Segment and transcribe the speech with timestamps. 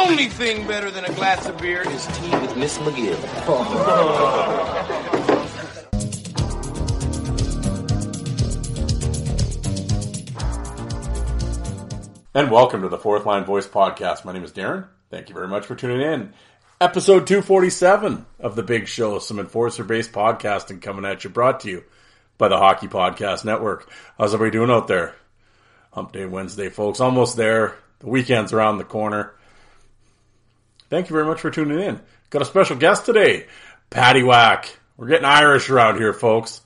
[0.00, 3.18] Only thing better than a glass of beer is tea with Miss McGill.
[12.32, 14.24] And welcome to the Fourth Line Voice Podcast.
[14.24, 14.86] My name is Darren.
[15.10, 16.32] Thank you very much for tuning in.
[16.80, 21.68] Episode 247 of The Big Show, some enforcer based podcasting coming at you, brought to
[21.68, 21.84] you
[22.38, 23.90] by the Hockey Podcast Network.
[24.16, 25.16] How's everybody doing out there?
[25.92, 27.00] Hump Day Wednesday, folks.
[27.00, 27.74] Almost there.
[27.98, 29.34] The weekend's around the corner.
[30.90, 32.00] Thank you very much for tuning in.
[32.30, 33.46] Got a special guest today,
[33.90, 34.76] Patty Whack.
[34.96, 36.60] We're getting Irish around here, folks.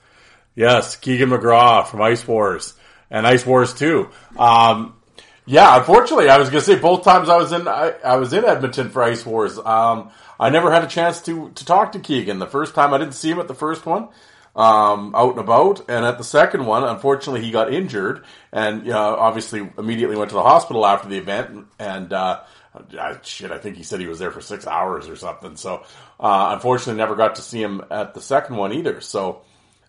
[0.55, 2.73] Yes, Keegan McGraw from Ice Wars
[3.11, 4.09] and Ice Wars 2.
[4.39, 4.97] Um,
[5.45, 8.33] yeah, unfortunately, I was going to say both times I was in I, I was
[8.33, 9.59] in Edmonton for Ice Wars.
[9.59, 10.11] Um,
[10.41, 12.39] I never had a chance to to talk to Keegan.
[12.39, 14.09] The first time I didn't see him at the first one,
[14.57, 19.17] um, out and about, and at the second one, unfortunately, he got injured, and uh,
[19.19, 21.67] obviously immediately went to the hospital after the event.
[21.79, 22.41] And uh,
[22.75, 25.57] uh, shit, I think he said he was there for six hours or something.
[25.57, 25.85] So
[26.21, 29.01] uh, unfortunately, never got to see him at the second one either.
[29.01, 29.43] So.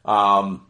[0.03, 0.67] Um,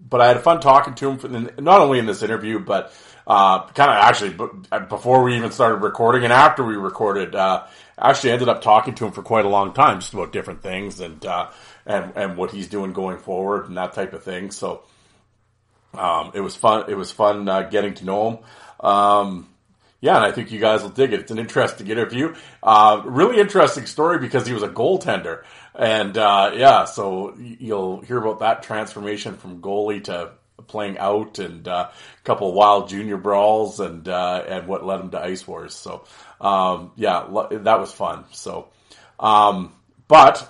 [0.00, 2.92] but I had fun talking to him, for, not only in this interview, but
[3.28, 7.34] uh, kind of actually before we even started recording and after we recorded.
[7.34, 7.66] Uh,
[7.98, 11.00] actually, ended up talking to him for quite a long time, just about different things
[11.00, 11.50] and uh,
[11.84, 14.50] and and what he's doing going forward and that type of thing.
[14.50, 14.82] So
[15.94, 16.84] um, it was fun.
[16.88, 18.38] It was fun uh, getting to know him.
[18.80, 19.48] Um,
[20.00, 21.20] yeah, and I think you guys will dig it.
[21.20, 22.34] It's an interesting interview.
[22.62, 25.42] Uh, really interesting story because he was a goaltender.
[25.74, 30.32] And uh, yeah, so you'll hear about that transformation from goalie to
[30.68, 35.10] playing out and uh, a couple wild junior brawls and uh, and what led him
[35.10, 35.74] to Ice Wars.
[35.74, 36.04] So
[36.40, 38.24] um, yeah, that was fun.
[38.32, 38.68] So,
[39.18, 39.74] um,
[40.06, 40.48] but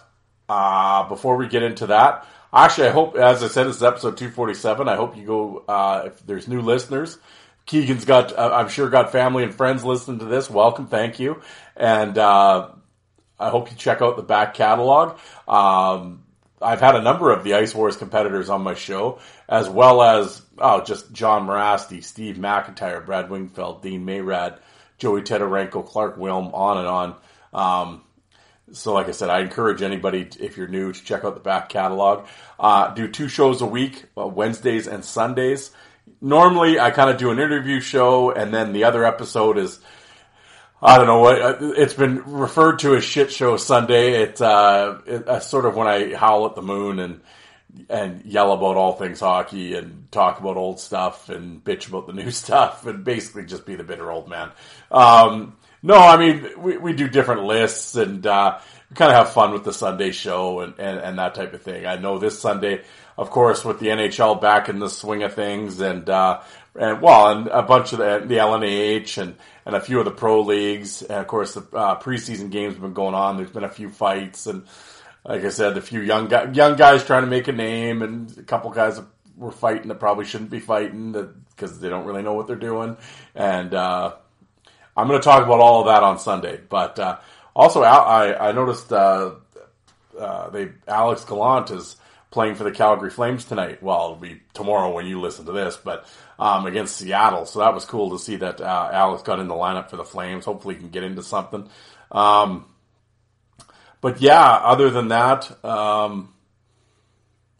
[0.49, 4.17] uh, before we get into that, actually, I hope, as I said, this is episode
[4.17, 4.89] 247.
[4.89, 7.19] I hope you go, uh, if there's new listeners,
[7.69, 10.49] Keegan's got, uh, I'm sure, got family and friends listening to this.
[10.49, 11.43] Welcome, thank you,
[11.77, 12.71] and uh,
[13.39, 15.19] I hope you check out the back catalog.
[15.47, 16.25] Um,
[16.63, 20.41] I've had a number of the Ice Wars competitors on my show, as well as
[20.57, 24.59] oh, just John Mirasty, Steve McIntyre, Brad Wingfield, Dean Mayrad,
[24.97, 27.17] Joey Tetarenko, Clark Wilm, on and on.
[27.53, 28.03] Um,
[28.73, 31.69] so, like I said, I encourage anybody, if you're new, to check out the back
[31.69, 32.27] catalog.
[32.59, 35.71] Uh, do two shows a week, uh, Wednesdays and Sundays.
[36.21, 39.81] Normally, I kind of do an interview show, and then the other episode is,
[40.81, 44.23] I don't know what uh, it's been referred to as shit show Sunday.
[44.23, 47.21] It's uh, it, uh, sort of when I howl at the moon and
[47.89, 52.13] and yell about all things hockey and talk about old stuff and bitch about the
[52.13, 54.51] new stuff and basically just be the bitter old man.
[54.91, 58.59] Um, no, I mean, we, we do different lists and, uh,
[58.91, 61.63] we kind of have fun with the Sunday show and, and, and, that type of
[61.63, 61.87] thing.
[61.87, 62.83] I know this Sunday,
[63.19, 66.41] of course, with the NHL back in the swing of things and, uh,
[66.79, 69.35] and well, and a bunch of the, the LNAH and,
[69.67, 71.03] and a few of the pro leagues.
[71.03, 73.37] And of course, the uh, preseason games have been going on.
[73.37, 74.65] There's been a few fights and,
[75.25, 78.39] like I said, a few young guy, young guys trying to make a name, and
[78.39, 79.01] a couple guys
[79.37, 81.13] were fighting that probably shouldn't be fighting
[81.51, 82.97] because they don't really know what they're doing.
[83.35, 84.15] And uh,
[84.97, 86.61] I'm going to talk about all of that on Sunday.
[86.69, 87.19] But uh,
[87.55, 89.33] also, I, I noticed uh,
[90.19, 91.97] uh, they Alex Gallant is
[92.31, 93.83] playing for the Calgary Flames tonight.
[93.83, 96.07] Well, it'll be tomorrow when you listen to this, but
[96.39, 97.47] um, against Seattle.
[97.47, 100.05] So that was cool to see that uh, Alex got in the lineup for the
[100.05, 100.45] Flames.
[100.45, 101.69] Hopefully, he can get into something.
[102.13, 102.67] Um,
[104.01, 106.33] but yeah, other than that, um,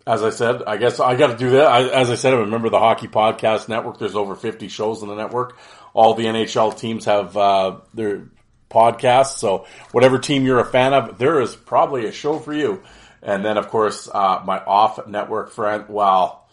[0.07, 1.67] as I said, I guess I got to do that.
[1.67, 3.99] I, as I said, I remember the Hockey Podcast Network.
[3.99, 5.59] There's over 50 shows on the network.
[5.93, 8.29] All the NHL teams have uh, their
[8.71, 9.39] podcasts.
[9.39, 12.83] So whatever team you're a fan of, there is probably a show for you.
[13.23, 15.87] And then, of course, uh, my off network friend.
[15.89, 16.47] Well,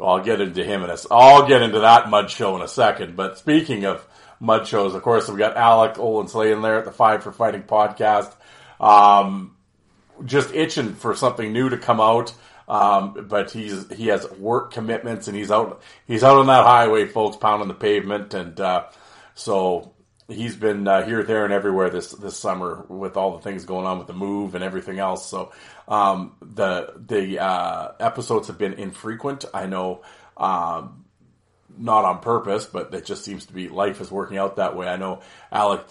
[0.00, 0.96] I'll get into him in a.
[1.10, 3.16] I'll get into that mud show in a second.
[3.16, 4.06] But speaking of
[4.40, 7.62] mud shows, of course, we got Alec Olensley in there at the Five for Fighting
[7.62, 8.32] podcast.
[8.80, 9.56] Um,
[10.24, 12.34] just itching for something new to come out.
[12.68, 17.06] Um, but he's he has work commitments and he's out he's out on that highway,
[17.06, 18.86] folks, pounding the pavement, and uh,
[19.34, 19.92] so
[20.28, 23.86] he's been uh, here, there, and everywhere this this summer with all the things going
[23.86, 25.28] on with the move and everything else.
[25.28, 25.52] So
[25.88, 29.44] um, the the uh, episodes have been infrequent.
[29.52, 30.02] I know.
[30.36, 31.04] Um,
[31.78, 34.88] not on purpose, but it just seems to be life is working out that way.
[34.88, 35.20] I know
[35.52, 35.82] Alec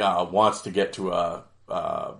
[0.00, 2.12] uh, wants to get to a, uh,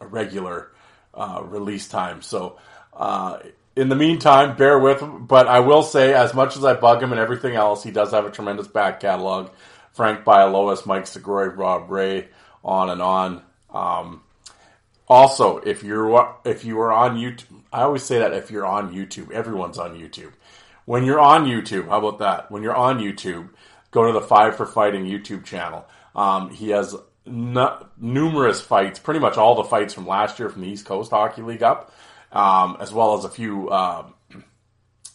[0.00, 0.72] a regular
[1.12, 2.58] uh, release time, so
[2.94, 3.38] uh,
[3.76, 5.26] in the meantime, bear with him.
[5.26, 8.10] But I will say, as much as I bug him and everything else, he does
[8.12, 9.50] have a tremendous back catalog.
[9.92, 12.28] Frank Bialowas, Mike Segroy, Rob Ray,
[12.64, 13.42] on and on.
[13.72, 14.22] Um,
[15.08, 18.94] also, if you're if you are on YouTube, I always say that if you're on
[18.94, 20.32] YouTube, everyone's on YouTube.
[20.84, 22.50] When you're on YouTube, how about that?
[22.50, 23.50] When you're on YouTube,
[23.90, 25.86] go to the Five for Fighting YouTube channel.
[26.14, 26.96] Um, he has
[27.26, 31.10] n- numerous fights, pretty much all the fights from last year from the East Coast
[31.10, 31.92] Hockey League up
[32.32, 34.14] um, as well as a few um,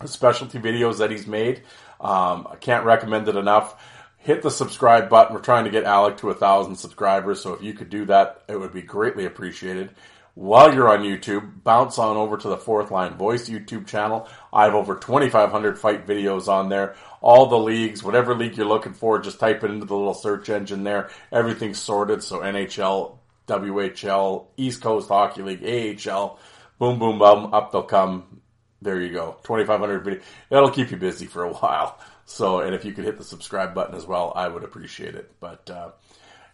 [0.06, 1.64] specialty videos that he's made.
[2.00, 3.82] Um, I can't recommend it enough.
[4.26, 5.36] Hit the subscribe button.
[5.36, 8.42] We're trying to get Alec to a thousand subscribers, so if you could do that,
[8.48, 9.92] it would be greatly appreciated.
[10.34, 14.28] While you're on YouTube, bounce on over to the Fourth Line Voice YouTube channel.
[14.52, 16.96] I have over 2,500 fight videos on there.
[17.22, 20.50] All the leagues, whatever league you're looking for, just type it into the little search
[20.50, 21.12] engine there.
[21.32, 26.40] Everything's sorted, so NHL, WHL, East Coast Hockey League, AHL,
[26.80, 28.42] boom, boom, boom, up they'll come.
[28.82, 29.38] There you go.
[29.44, 30.22] 2,500 video.
[30.50, 32.00] That'll keep you busy for a while.
[32.26, 35.32] So, and if you could hit the subscribe button as well, I would appreciate it.
[35.40, 35.92] But, uh,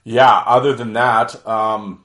[0.04, 2.04] yeah, other than that, um,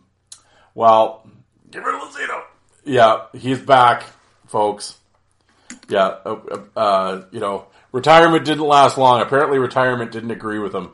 [0.74, 1.28] well,
[1.72, 2.42] it a Lazito.
[2.84, 4.04] Yeah, he's back,
[4.46, 4.96] folks.
[5.88, 9.20] Yeah, uh, uh, uh, you know, retirement didn't last long.
[9.20, 10.90] Apparently, retirement didn't agree with him.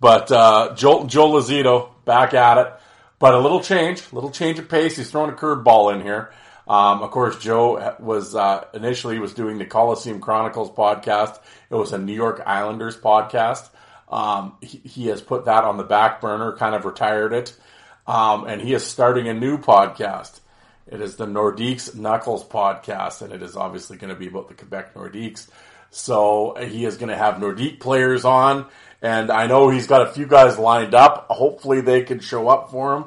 [0.00, 2.72] But uh, Joe, Joe Lazito back at it.
[3.18, 4.96] But a little change, a little change of pace.
[4.96, 6.32] He's throwing a curveball in here.
[6.72, 11.38] Um, of course, Joe was uh, initially was doing the Coliseum Chronicles podcast.
[11.68, 13.68] It was a New York Islanders podcast.
[14.08, 17.54] Um, he, he, has put that on the back burner, kind of retired it,
[18.06, 20.40] um, and he is starting a new podcast.
[20.86, 24.54] It is the Nordiques Knuckles podcast, and it is obviously going to be about the
[24.54, 25.50] Quebec Nordiques.
[25.90, 28.64] So he is going to have Nordique players on,
[29.02, 31.26] and I know he's got a few guys lined up.
[31.28, 33.04] Hopefully, they can show up for him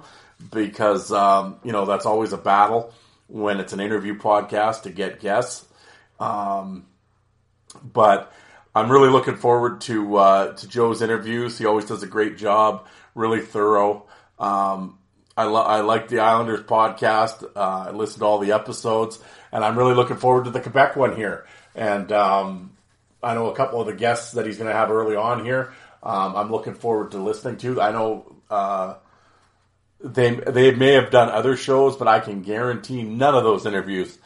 [0.52, 2.94] because um, you know that's always a battle
[3.28, 5.66] when it's an interview podcast to get guests.
[6.20, 6.86] Um,
[7.84, 8.32] but
[8.74, 11.58] I'm really looking forward to uh, to Joe's interviews.
[11.58, 14.06] He always does a great job, really thorough.
[14.38, 15.00] Um,
[15.38, 17.44] I, lo- I like the Islanders podcast.
[17.56, 19.20] Uh, I listened to all the episodes,
[19.52, 21.46] and I'm really looking forward to the Quebec one here.
[21.74, 22.72] And um,
[23.22, 25.74] I know a couple of the guests that he's going to have early on here.
[26.02, 27.82] Um, I'm looking forward to listening to.
[27.82, 28.96] I know uh,
[30.04, 34.18] they they may have done other shows, but I can guarantee none of those interviews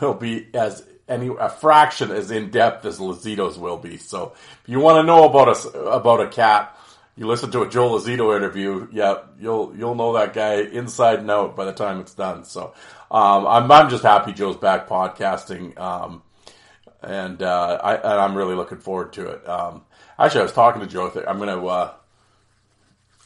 [0.00, 3.96] will be as any a fraction as in depth as Lazito's will be.
[3.96, 6.76] So if you want to know about a about a cat,
[7.16, 8.88] you listen to a Joe Lazito interview.
[8.92, 12.44] Yeah, you'll you'll know that guy inside and out by the time it's done.
[12.44, 12.74] So
[13.10, 16.22] um, I'm I'm just happy Joe's back podcasting, um,
[17.02, 19.48] and uh, I and I'm really looking forward to it.
[19.48, 19.82] Um,
[20.18, 21.12] actually, I was talking to Joe.
[21.26, 21.92] I'm gonna uh,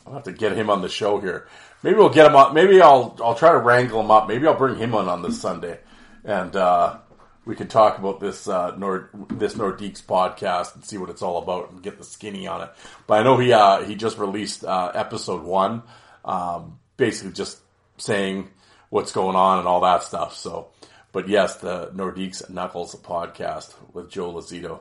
[0.06, 1.46] I'll have to get him on the show here.
[1.84, 2.54] Maybe we'll get him.
[2.54, 4.26] Maybe I'll I'll try to wrangle him up.
[4.26, 5.78] Maybe I'll bring him on on this Sunday,
[6.24, 6.96] and uh,
[7.44, 11.36] we can talk about this uh, Nord this Nordiques podcast and see what it's all
[11.36, 12.70] about and get the skinny on it.
[13.06, 15.82] But I know he uh, he just released uh, episode one,
[16.24, 17.58] um, basically just
[17.98, 18.48] saying
[18.88, 20.34] what's going on and all that stuff.
[20.36, 20.68] So,
[21.12, 24.80] but yes, the Nordiques Knuckles podcast with Joe Lazito.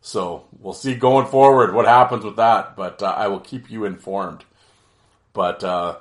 [0.00, 2.74] So we'll see going forward what happens with that.
[2.74, 4.46] But uh, I will keep you informed.
[5.34, 5.98] But uh,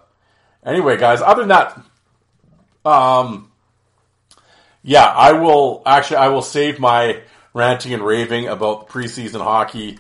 [0.66, 1.82] Anyway, guys, other than that,
[2.86, 3.52] um,
[4.84, 7.22] yeah, I will actually I will save my
[7.54, 10.00] ranting and raving about preseason hockey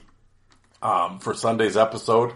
[0.81, 2.31] um, for Sunday's episode.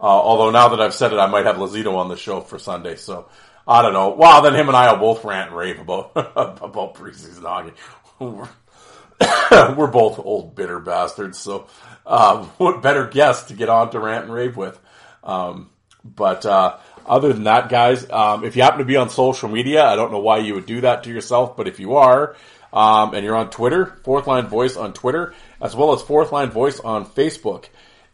[0.00, 2.58] Uh, although now that I've said it, I might have Lazito on the show for
[2.58, 2.96] Sunday.
[2.96, 3.28] So
[3.66, 4.14] I don't know.
[4.14, 7.72] Well, then him and I will both rant and rave about about preseason hockey.
[9.76, 11.66] We're, both old bitter bastards, so
[12.06, 14.78] um, what better guest to get on to rant and rave with?
[15.22, 15.68] Um,
[16.02, 16.78] but uh,
[17.10, 20.12] other than that, guys, um, if you happen to be on social media, I don't
[20.12, 22.36] know why you would do that to yourself, but if you are,
[22.72, 26.50] um, and you're on Twitter, Fourth Line Voice on Twitter, as well as Fourth Line
[26.50, 27.64] Voice on Facebook,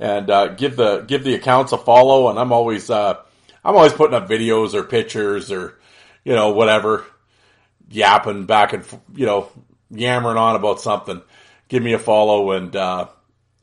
[0.01, 2.31] and uh, give the give the accounts a follow.
[2.31, 3.17] And I'm always uh,
[3.63, 5.79] I'm always putting up videos or pictures or
[6.25, 7.05] you know whatever,
[7.91, 8.83] yapping back and
[9.15, 9.51] you know
[9.91, 11.21] yammering on about something.
[11.69, 13.09] Give me a follow and uh,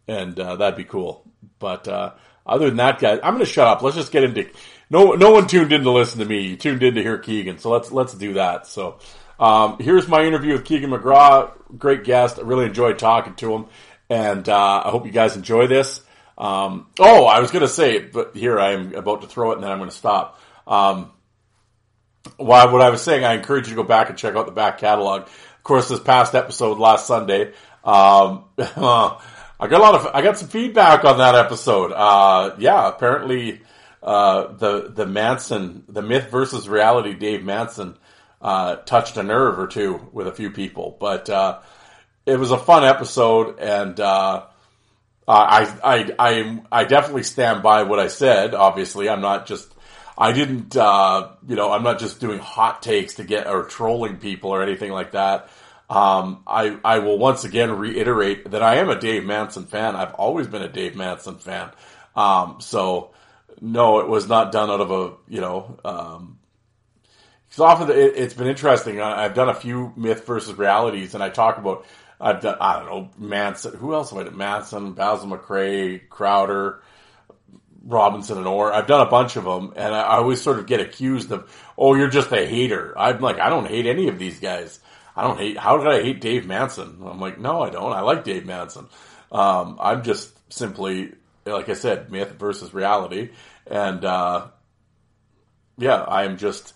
[0.08, 1.25] and uh, that'd be cool.
[1.58, 2.12] But uh,
[2.46, 3.82] other than that, guys, I'm going to shut up.
[3.82, 4.48] Let's just get into
[4.90, 6.42] no no one tuned in to listen to me.
[6.48, 8.68] You tuned in to hear Keegan, so let's let's do that.
[8.68, 9.00] So.
[9.40, 11.52] Um, here's my interview with Keegan McGraw.
[11.78, 12.38] Great guest.
[12.40, 13.66] I really enjoyed talking to him,
[14.10, 16.02] and uh, I hope you guys enjoy this.
[16.38, 19.56] Um, oh, I was going to say, but here I am about to throw it,
[19.56, 20.40] and then I'm going to stop.
[20.66, 21.12] Um,
[22.38, 24.52] well, what I was saying, I encourage you to go back and check out the
[24.52, 25.24] back catalog.
[25.24, 30.38] Of course, this past episode last Sunday, um, I got a lot of, I got
[30.38, 31.92] some feedback on that episode.
[31.92, 33.62] Uh, yeah, apparently,
[34.04, 37.98] uh, the the Manson, the myth versus reality, Dave Manson,
[38.42, 41.60] uh, touched a nerve or two with a few people, but uh,
[42.26, 44.46] it was a fun episode, and uh,
[45.28, 48.54] I, I, I, I definitely stand by what I said.
[48.54, 49.74] Obviously, I'm not just,
[50.18, 54.18] I didn't, uh, you know, I'm not just doing hot takes to get or trolling
[54.18, 55.50] people or anything like that.
[55.90, 59.96] Um, I, I will once again reiterate that I am a Dave Manson fan.
[59.96, 61.72] I've always been a Dave Manson fan.
[62.16, 63.12] Um, so
[63.62, 66.40] no, it was not done out of a, you know, um,
[67.48, 69.00] because often it, has been interesting.
[69.00, 71.86] I've done a few myth versus realities, and I talk about
[72.20, 73.76] I've done I don't know Manson.
[73.76, 74.38] Who else have I done?
[74.38, 76.82] Manson, Basil McRae, Crowder,
[77.84, 78.74] Robinson, and Orr.
[78.74, 81.52] I've done a bunch of them, and I, I always sort of get accused of,
[81.78, 82.98] oh, you're just a hater.
[82.98, 84.80] I'm like, I don't hate any of these guys.
[85.16, 85.58] I don't hate.
[85.58, 87.04] How did I hate Dave Manson?
[87.06, 87.94] I'm like, no, I don't.
[87.94, 88.88] I like Dave Manson.
[89.32, 91.14] Um, I'm just simply,
[91.46, 93.32] like I said, myth versus reality,
[93.68, 94.48] and uh,
[95.78, 96.74] yeah, I'm just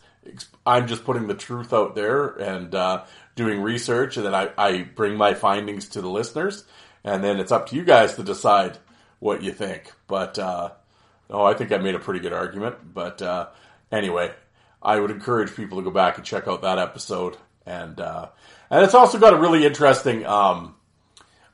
[0.66, 3.06] I'm just putting the truth out there and uh,
[3.36, 6.66] doing research, and then I, I bring my findings to the listeners,
[7.04, 8.78] and then it's up to you guys to decide
[9.20, 9.94] what you think.
[10.08, 10.72] But uh,
[11.30, 12.94] oh, I think I made a pretty good argument.
[12.94, 13.48] But uh,
[13.92, 14.34] anyway,
[14.82, 18.30] I would encourage people to go back and check out that episode, and uh,
[18.70, 20.26] and it's also got a really interesting.
[20.26, 20.76] Um,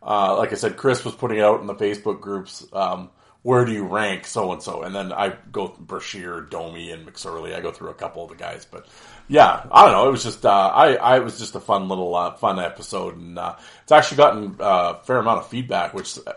[0.05, 2.65] uh, like I said, Chris was putting out in the Facebook groups.
[2.73, 3.09] Um,
[3.43, 4.83] where do you rank so and so?
[4.83, 7.53] And then I go Brashear, Domi, and McSorley.
[7.53, 8.87] I go through a couple of the guys, but
[9.27, 10.07] yeah, I don't know.
[10.07, 13.37] It was just uh, I, I was just a fun little uh, fun episode, and
[13.37, 16.33] uh, it's actually gotten uh, a fair amount of feedback, which uh,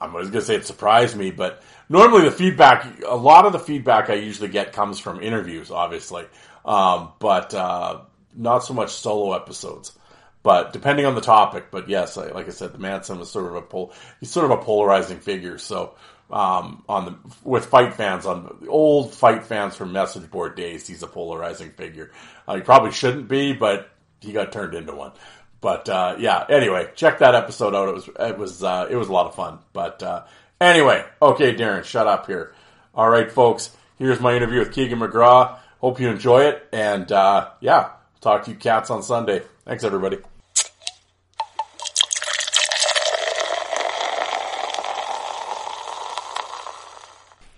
[0.00, 3.52] I was going to say it surprised me, but normally the feedback, a lot of
[3.52, 6.24] the feedback I usually get comes from interviews, obviously,
[6.64, 8.02] um, but uh,
[8.36, 9.98] not so much solo episodes
[10.46, 11.72] but depending on the topic.
[11.72, 14.52] But yes, like I said, the Manson was sort of a pol- he's sort of
[14.52, 15.58] a polarizing figure.
[15.58, 15.96] So
[16.30, 20.86] um, on the with fight fans on the old fight fans from message board days,
[20.86, 22.12] he's a polarizing figure.
[22.46, 25.10] Uh, he probably shouldn't be, but he got turned into one.
[25.60, 27.88] But uh, yeah, anyway, check that episode out.
[27.88, 29.58] It was it was uh, it was a lot of fun.
[29.72, 30.26] But uh,
[30.60, 32.54] anyway, okay, Darren, shut up here.
[32.94, 35.58] All right, folks, here's my interview with Keegan McGraw.
[35.80, 37.88] Hope you enjoy it, and uh, yeah,
[38.20, 39.42] talk to you cats on Sunday.
[39.64, 40.18] Thanks, everybody.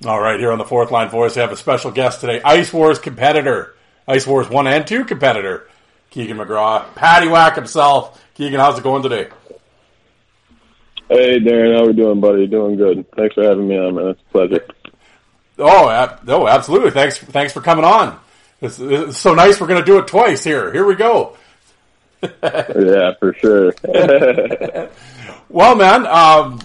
[0.06, 2.72] All right, here on the fourth line voice, I have a special guest today, Ice
[2.72, 3.74] Wars competitor,
[4.06, 5.68] Ice Wars one and two competitor,
[6.10, 8.22] Keegan McGraw, Patty Whack himself.
[8.34, 9.28] Keegan, how's it going today?
[11.08, 12.46] Hey, Darren, how are we doing, buddy?
[12.46, 13.10] Doing good.
[13.16, 14.06] Thanks for having me on, man.
[14.08, 14.66] It's a pleasure.
[15.58, 16.92] Oh, ab- oh, absolutely.
[16.92, 18.20] Thanks, thanks for coming on.
[18.60, 19.60] It's, it's so nice.
[19.60, 20.72] We're going to do it twice here.
[20.72, 21.36] Here we go.
[22.22, 23.74] yeah, for sure.
[25.48, 26.60] well, man, um,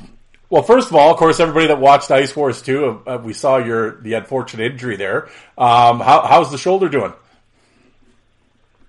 [0.54, 3.58] well, first of all, of course, everybody that watched Ice Wars 2, uh, we saw
[3.58, 5.26] your the unfortunate injury there.
[5.58, 7.12] Um, how, how's the shoulder doing?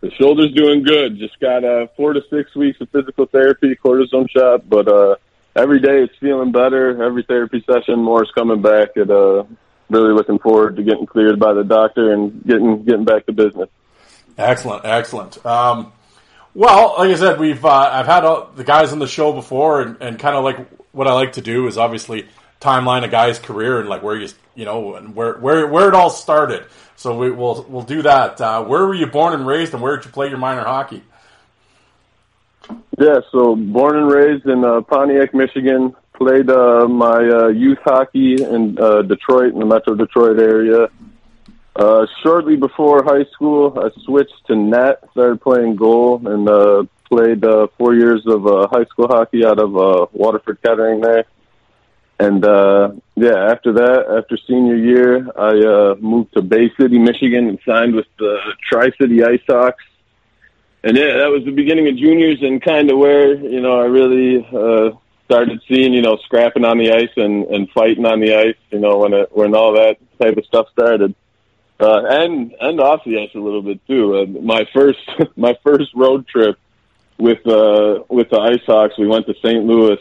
[0.02, 1.16] The shoulder's doing good.
[1.18, 5.16] Just got uh, four to six weeks of physical therapy, cortisone shot, but uh,
[5.56, 7.02] every day it's feeling better.
[7.02, 8.90] Every therapy session, more is coming back.
[8.97, 9.44] And uh,
[9.88, 13.71] really looking forward to getting cleared by the doctor and getting getting back to business.
[14.37, 15.47] Excellent, excellent.
[15.47, 15.94] Um,
[16.52, 19.80] well, like I said, we've uh, I've had all the guys on the show before,
[19.80, 20.59] and, and kind of like
[20.94, 22.28] what I like to do is obviously
[22.60, 25.94] timeline a guy's career and like where you you know and where where where it
[25.94, 26.64] all started.
[26.96, 28.40] So we, will we'll do that.
[28.40, 31.02] Uh, where were you born and raised, and where did you play your minor hockey?
[32.98, 35.94] Yeah, so born and raised in uh, Pontiac, Michigan.
[36.14, 40.88] Played uh, my uh, youth hockey in uh, Detroit, in the Metro Detroit area.
[41.74, 47.68] Uh, shortly before high school, I switched to net, started playing goal, and played uh,
[47.78, 51.25] four years of uh, high school hockey out of uh, Waterford Kettering there.
[52.18, 57.49] And uh, yeah, after that, after senior year, I uh, moved to Bay City, Michigan,
[57.49, 58.38] and signed with the
[58.70, 59.82] Tri City Ice Hawks.
[60.84, 63.87] And yeah, that was the beginning of juniors, and kind of where you know I
[63.87, 68.34] really uh, started seeing you know scrapping on the ice and and fighting on the
[68.37, 68.56] ice.
[68.70, 71.14] You know when it when all that type of stuff started
[71.80, 74.16] uh, and and off the ice a little bit too.
[74.16, 74.99] Uh, my first
[75.37, 76.58] my first road trip
[77.18, 79.64] with uh, with the Ice Hawks, we went to St.
[79.64, 79.99] Louis,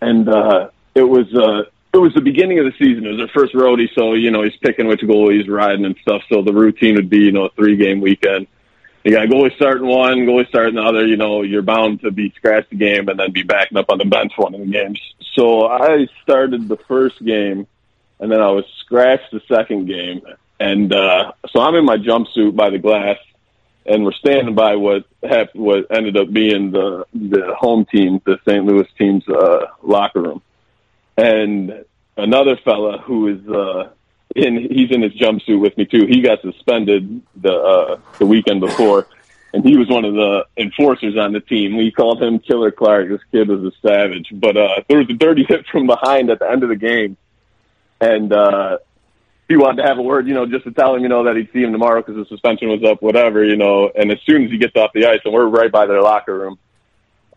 [0.00, 3.06] and uh, it was uh, it was the beginning of the season.
[3.06, 5.96] It was our first roadie, so you know he's picking which goalie he's riding and
[6.02, 6.22] stuff.
[6.28, 8.46] So the routine would be you know a three game weekend.
[9.04, 11.06] You got goalie starting one, goalie starting the other.
[11.06, 13.98] You know you're bound to be scratched the game and then be backing up on
[13.98, 15.00] the bench one of the games.
[15.34, 17.66] So I started the first game,
[18.18, 20.22] and then I was scratched the second game
[20.60, 23.16] and uh, so I'm in my jumpsuit by the glass,
[23.86, 28.38] and we're standing by what hap- what ended up being the the home team, the
[28.46, 28.64] St.
[28.64, 30.42] Louis team's uh, locker room.
[31.16, 31.84] And
[32.16, 33.90] another fella who is uh,
[34.36, 36.06] in he's in his jumpsuit with me too.
[36.06, 39.06] He got suspended the uh, the weekend before,
[39.52, 41.76] and he was one of the enforcers on the team.
[41.76, 43.08] We called him Killer Clark.
[43.08, 44.28] This kid was a savage.
[44.32, 47.16] But uh, there was a dirty hit from behind at the end of the game,
[48.00, 48.78] and uh,
[49.50, 51.34] he wanted to have a word, you know, just to tell him, you know, that
[51.34, 53.90] he'd see him tomorrow because the suspension was up, whatever, you know.
[53.96, 56.38] And as soon as he gets off the ice, and we're right by their locker
[56.38, 56.58] room,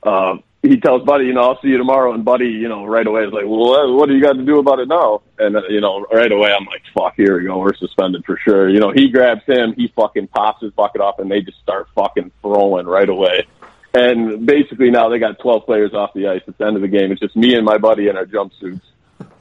[0.03, 2.13] um, he tells Buddy, you know, I'll see you tomorrow.
[2.13, 4.59] And Buddy, you know, right away is like, well, what do you got to do
[4.59, 5.23] about it now?
[5.39, 7.57] And, uh, you know, right away I'm like, fuck, here we go.
[7.57, 8.69] We're suspended for sure.
[8.69, 11.87] You know, he grabs him, he fucking pops his bucket off, and they just start
[11.95, 13.47] fucking throwing right away.
[13.95, 16.87] And basically now they got 12 players off the ice at the end of the
[16.87, 17.11] game.
[17.11, 18.81] It's just me and my buddy in our jumpsuits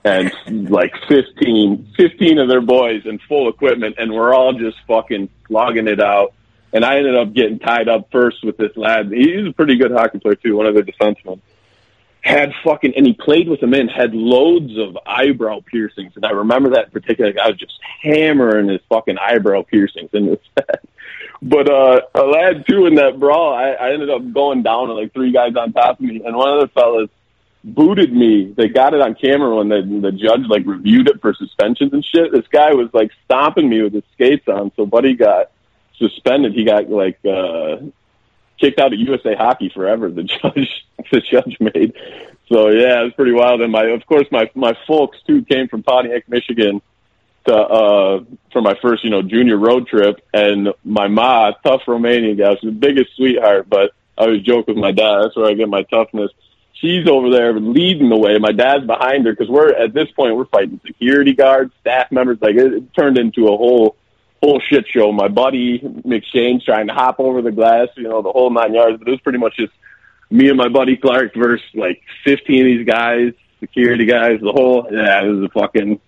[0.04, 0.32] and
[0.70, 5.88] like 15, 15 of their boys in full equipment, and we're all just fucking logging
[5.88, 6.34] it out.
[6.72, 9.12] And I ended up getting tied up first with this lad.
[9.12, 11.40] He's a pretty good hockey player too, one of the defensemen.
[12.22, 16.12] Had fucking, and he played with the men, had loads of eyebrow piercings.
[16.14, 20.26] And I remember that in particular guy was just hammering his fucking eyebrow piercings in
[20.26, 20.80] his head.
[21.42, 24.94] But, uh, a lad too in that brawl, I, I ended up going down to
[24.94, 26.22] like three guys on top of me.
[26.24, 27.10] And one of the fellas,
[27.64, 28.52] booted me.
[28.56, 32.04] They got it on camera when the the judge like reviewed it for suspensions and
[32.04, 32.32] shit.
[32.32, 34.72] This guy was like stomping me with his skates on.
[34.76, 35.50] So Buddy got
[35.96, 36.54] suspended.
[36.54, 37.76] He got like uh
[38.58, 40.10] kicked out of USA Hockey forever.
[40.10, 41.94] The judge the judge made.
[42.48, 43.60] So yeah, it was pretty wild.
[43.60, 46.82] And my of course my my folks too came from Pontiac, Michigan.
[47.44, 52.38] To, uh, for my first, you know, junior road trip, and my ma, tough Romanian
[52.38, 53.68] guy, she's the biggest sweetheart.
[53.68, 55.22] But I always joke with my dad.
[55.22, 56.30] That's where I get my toughness
[56.82, 58.36] she's over there leading the way.
[58.38, 62.36] My dad's behind her because we're at this point we're fighting security guards, staff members.
[62.42, 63.96] Like it, it turned into a whole
[64.42, 65.12] whole shit show.
[65.12, 68.98] My buddy McShane's trying to hop over the glass, you know, the whole nine yards.
[68.98, 69.72] But it was pretty much just
[70.28, 74.40] me and my buddy Clark versus like fifteen of these guys, security guys.
[74.42, 76.00] The whole yeah, it was a fucking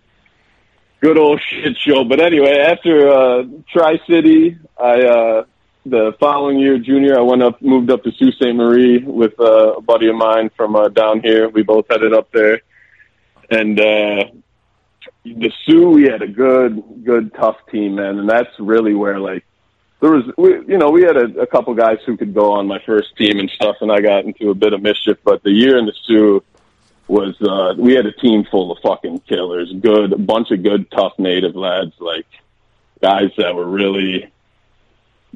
[1.00, 2.04] good old shit show.
[2.04, 5.02] But anyway, after uh, Tri City, I.
[5.02, 5.44] uh
[5.86, 8.54] the following year, junior, I went up, moved up to Sault Ste.
[8.54, 11.48] Marie with uh, a buddy of mine from uh, down here.
[11.48, 12.62] We both headed up there,
[13.50, 14.24] and uh,
[15.24, 19.44] the Soo, we had a good, good, tough team, man, and that's really where like
[20.00, 22.66] there was, we, you know, we had a, a couple guys who could go on
[22.66, 25.18] my first team and stuff, and I got into a bit of mischief.
[25.24, 26.42] But the year in the Soo
[27.08, 30.90] was, uh, we had a team full of fucking killers, good, a bunch of good,
[30.90, 32.26] tough native lads, like
[33.00, 34.30] guys that were really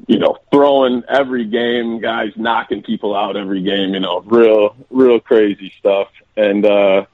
[0.07, 5.19] you know, throwing every game, guys knocking people out every game, you know, real, real
[5.19, 6.07] crazy stuff.
[6.35, 7.05] And, uh,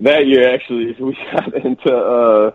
[0.00, 2.50] that year actually we got into, uh,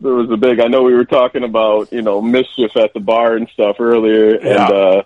[0.00, 3.00] there was a big, I know we were talking about, you know, mischief at the
[3.00, 4.64] bar and stuff earlier Yeah.
[4.66, 5.02] and, uh,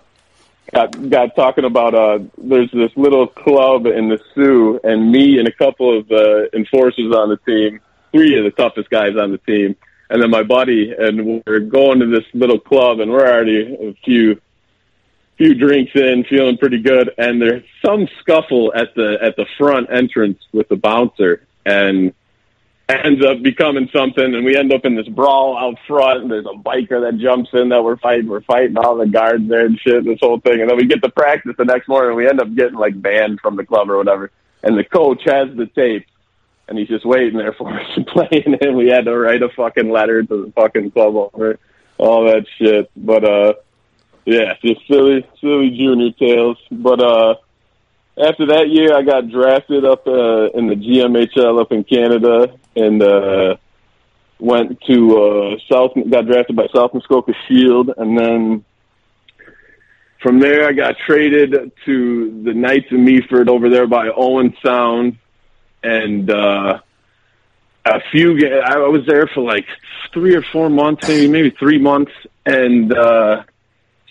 [0.72, 5.48] got, got talking about, uh, there's this little club in the Soo and me and
[5.48, 7.80] a couple of, uh, enforcers on the team,
[8.12, 9.76] three of the toughest guys on the team
[10.10, 13.94] and then my buddy, and we're going to this little club, and we're already a
[14.04, 14.40] few
[15.36, 19.90] few drinks in, feeling pretty good, and there's some scuffle at the at the front
[19.90, 22.14] entrance with the bouncer, and
[22.88, 26.22] ends up becoming something, and we end up in this brawl out front.
[26.22, 28.28] And there's a biker that jumps in that we're fighting.
[28.28, 30.04] We're fighting all the guards there and shit.
[30.04, 32.10] This whole thing, and then we get to practice the next morning.
[32.10, 34.30] and We end up getting like banned from the club or whatever.
[34.62, 36.06] And the coach has the tape,
[36.68, 38.44] and he's just waiting there for us to play.
[38.60, 41.58] And we had to write a fucking letter to the fucking club over
[41.98, 42.90] all that shit.
[42.96, 43.54] But uh,
[44.24, 46.58] yeah, just silly, silly junior tales.
[46.70, 47.34] But uh,
[48.16, 53.02] after that year, I got drafted up uh, in the GMHL up in Canada, and
[53.02, 53.56] uh,
[54.38, 58.64] went to uh, South, got drafted by South Muskoka Shield, and then
[60.22, 65.18] from there I got traded to the Knights of Meaford over there by Owen Sound,
[65.84, 66.80] and uh,
[67.84, 68.38] a few.
[68.48, 69.66] I was there for like
[70.12, 72.12] three or four months, maybe maybe three months,
[72.46, 73.44] and uh,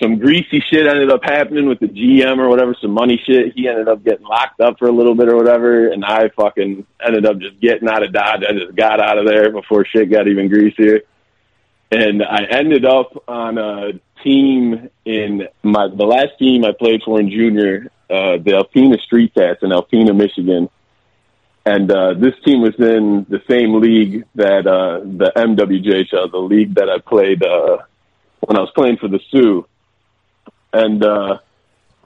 [0.01, 3.53] some greasy shit ended up happening with the GM or whatever, some money shit.
[3.55, 6.85] He ended up getting locked up for a little bit or whatever, and I fucking
[7.05, 8.43] ended up just getting out of Dodge.
[8.47, 11.01] I just got out of there before shit got even greasier.
[11.91, 13.91] And I ended up on a
[14.23, 19.33] team in my the last team I played for in junior, uh, the Alpena Street
[19.35, 20.69] Cats in Alpena, Michigan.
[21.65, 26.75] And uh, this team was in the same league that uh, the MWJHL, the league
[26.75, 27.77] that I played uh,
[28.41, 29.65] when I was playing for the Soo
[30.73, 31.37] and uh,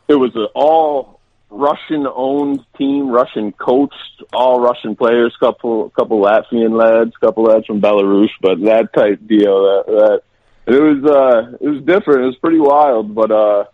[0.07, 7.15] it was an all Russian-owned team, Russian coached, all Russian players, couple couple Latvian lads,
[7.17, 9.63] couple lads from Belarus, but that type deal.
[9.63, 10.21] That,
[10.67, 12.23] that it was uh, it was different.
[12.23, 13.65] It was pretty wild, but uh,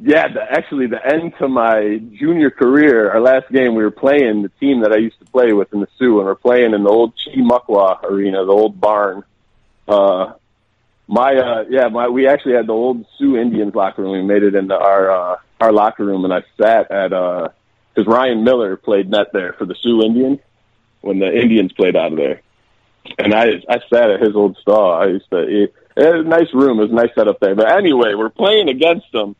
[0.00, 4.42] yeah, the, actually the end to my junior career, our last game, we were playing
[4.42, 6.84] the team that I used to play with in the Soo, and we're playing in
[6.84, 9.24] the old Chi-Mukwa arena, the old barn.
[9.86, 10.34] Uh,
[11.08, 14.12] my uh yeah my we actually had the old Soo Indians locker room.
[14.12, 17.48] We made it into our uh our locker room, and I sat at uh
[17.94, 20.38] because Ryan Miller played net there for the Soo Indians
[21.00, 22.42] when the Indians played out of there,
[23.18, 24.92] and I I sat at his old stall.
[24.92, 26.78] I used to it, it was a nice room.
[26.78, 27.54] It was a nice setup there.
[27.54, 29.34] But anyway, we're playing against them,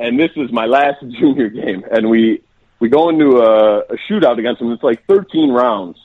[0.00, 2.42] and this is my last junior game, and we
[2.80, 4.70] we go into a, a shootout against them.
[4.72, 5.98] It's like 13 rounds,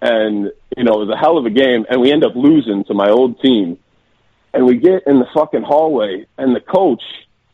[0.00, 2.84] and you know it was a hell of a game, and we end up losing
[2.84, 3.78] to my old team.
[4.52, 7.02] And we get in the fucking hallway, and the coach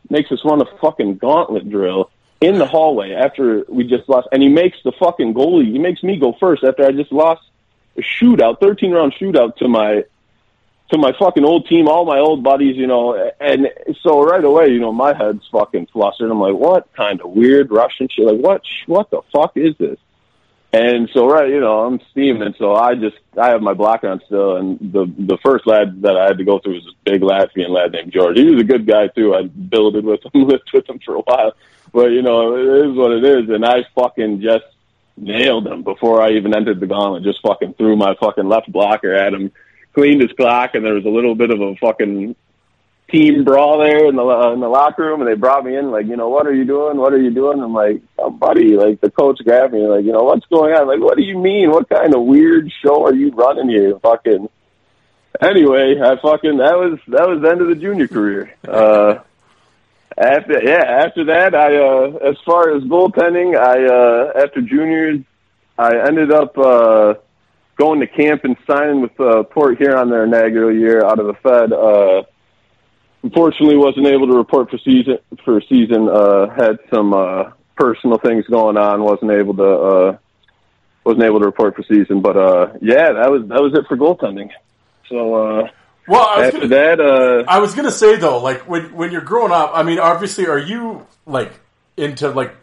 [0.09, 2.09] makes us run a fucking gauntlet drill
[2.41, 4.27] in the hallway after we just lost.
[4.31, 7.43] And he makes the fucking goalie, he makes me go first after I just lost
[7.97, 10.05] a shootout, 13 round shootout to my
[10.89, 13.31] to my fucking old team, all my old buddies, you know.
[13.39, 13.67] And
[14.01, 16.31] so right away, you know, my head's fucking flustered.
[16.31, 18.25] I'm like, what kind of weird Russian shit?
[18.25, 18.61] Like, what?
[18.85, 19.97] What the fuck is this?
[20.73, 22.53] And so, right, you know, I'm steaming.
[22.57, 24.57] So I just, I have my block on still.
[24.57, 27.69] And the, the first lad that I had to go through was this big Latvian
[27.69, 28.37] lad named George.
[28.37, 29.33] He was a good guy too.
[29.33, 31.53] I builded with him, lived with him for a while.
[31.93, 33.49] But, you know, it is what it is.
[33.49, 34.65] And I fucking just
[35.15, 37.23] nailed him before I even entered the gauntlet.
[37.23, 39.51] Just fucking threw my fucking left blocker at him,
[39.97, 42.35] cleaned his clock, and there was a little bit of a fucking
[43.09, 45.89] team brawl there in the uh, in the locker room, and they brought me in
[45.89, 46.97] like, you know, what are you doing?
[46.97, 47.59] What are you doing?
[47.59, 50.87] I'm like, oh, buddy, like the coach grabbed me, like, you know, what's going on?
[50.87, 51.71] Like, what do you mean?
[51.71, 53.97] What kind of weird show are you running here?
[53.99, 54.49] Fucking.
[55.41, 58.53] Anyway, I fucking that was that was the end of the junior career.
[58.67, 59.19] Uh,
[60.15, 65.21] after yeah, after that, I uh, as far as goaltending, I uh, after juniors,
[65.75, 67.15] I ended up uh,
[67.77, 71.33] going to camp and signing with uh, Port Huron their inaugural year out of the
[71.35, 71.71] Fed.
[71.73, 72.23] Uh,
[73.23, 78.45] unfortunately wasn't able to report for season for season uh had some uh personal things
[78.45, 80.17] going on wasn't able to uh
[81.03, 83.97] wasn't able to report for season but uh yeah that was that was it for
[83.97, 84.49] goaltending
[85.09, 85.69] so uh
[86.07, 89.11] Well, I was after gonna, that uh I was gonna say though, like when when
[89.11, 91.51] you're growing up, I mean, obviously, are you like
[91.97, 92.55] into like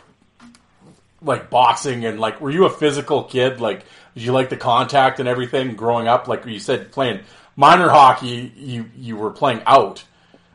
[1.21, 3.61] like boxing and like were you a physical kid?
[3.61, 6.29] Like, did you like the contact and everything growing up?
[6.29, 7.21] Like you said, playing
[7.57, 10.05] minor hockey, you you were playing out.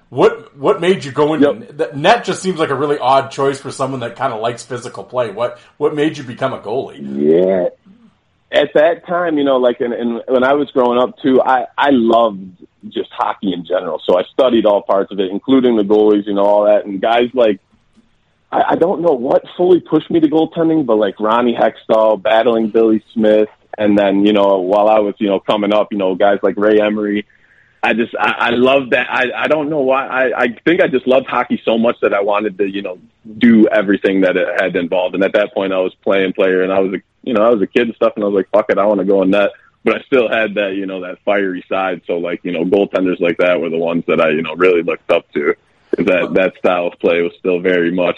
[0.09, 1.95] What what made you go into Yep.
[1.95, 2.25] net?
[2.25, 5.29] Just seems like a really odd choice for someone that kind of likes physical play.
[5.29, 6.99] What what made you become a goalie?
[6.99, 7.69] Yeah.
[8.51, 11.67] At that time, you know, like in, in, when I was growing up too, I,
[11.77, 14.01] I loved just hockey in general.
[14.03, 16.85] So I studied all parts of it, including the goalies, you know, all that.
[16.85, 17.59] And guys like,
[18.51, 22.69] I, I don't know what fully pushed me to goaltending, but like Ronnie Hextall, battling
[22.69, 23.49] Billy Smith.
[23.77, 26.57] And then, you know, while I was, you know, coming up, you know, guys like
[26.57, 27.25] Ray Emery,
[27.81, 29.07] I just I, I love that.
[29.09, 30.05] I I don't know why.
[30.05, 32.99] I I think I just loved hockey so much that I wanted to you know
[33.37, 35.15] do everything that it had involved.
[35.15, 37.49] And at that point, I was playing player, and I was a you know I
[37.49, 39.21] was a kid and stuff, and I was like, fuck it, I want to go
[39.21, 39.51] in net.
[39.85, 42.01] But I still had that you know that fiery side.
[42.05, 44.83] So like you know goaltenders like that were the ones that I you know really
[44.83, 45.55] looked up to.
[45.97, 48.17] That that style of play was still very much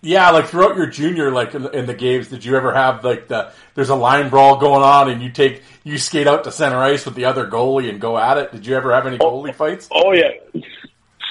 [0.00, 3.02] Yeah, like throughout your junior, like in the, in the games, did you ever have
[3.04, 6.52] like the there's a line brawl going on and you take you skate out to
[6.52, 8.52] center ice with the other goalie and go at it?
[8.52, 9.88] Did you ever have any oh, goalie fights?
[9.90, 10.30] Oh yeah.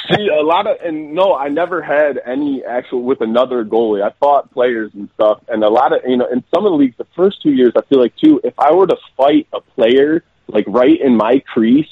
[0.10, 4.04] See, a lot of and no, I never had any actual with another goalie.
[4.04, 6.78] I fought players and stuff, and a lot of you know, in some of the
[6.78, 9.62] leagues, the first two years, I feel like too, if I were to fight a
[9.62, 11.90] player like right in my crease,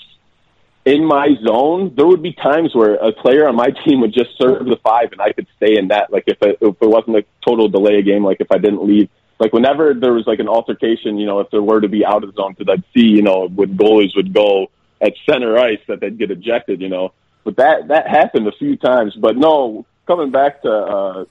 [0.86, 4.38] in my zone, there would be times where a player on my team would just
[4.38, 6.12] serve the five, and I could stay in that.
[6.12, 9.10] Like if it, if it wasn't a total delay game, like if I didn't leave
[9.39, 12.24] like whenever there was like an altercation, you know, if there were to be out
[12.24, 14.67] of zone, because I'd see, you know, when goalies would go
[15.02, 17.13] at center ice that they'd get ejected, you know.
[17.43, 19.13] But that that happened a few times.
[19.15, 21.26] But no, coming back to uh,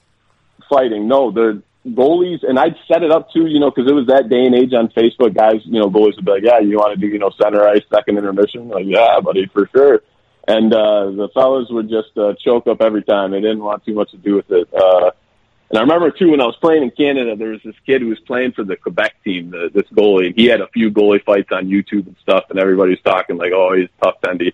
[0.69, 4.07] fighting, no, the goalies, and I'd set it up too, you know, because it was
[4.07, 5.35] that day and age on Facebook.
[5.35, 7.67] Guys, you know, goalies would be like, "Yeah, you want to do, you know, center
[7.67, 10.01] ice, second intermission?" Like, yeah, buddy, for sure.
[10.47, 13.31] And uh, the fellas would just uh, choke up every time.
[13.31, 14.71] They didn't want too much to do with it.
[14.73, 15.11] Uh,
[15.69, 18.09] and I remember too when I was playing in Canada, there was this kid who
[18.09, 21.23] was playing for the Quebec team, the, this goalie, and he had a few goalie
[21.23, 24.53] fights on YouTube and stuff, and everybody was talking like, "Oh, he's tough, Tendy,"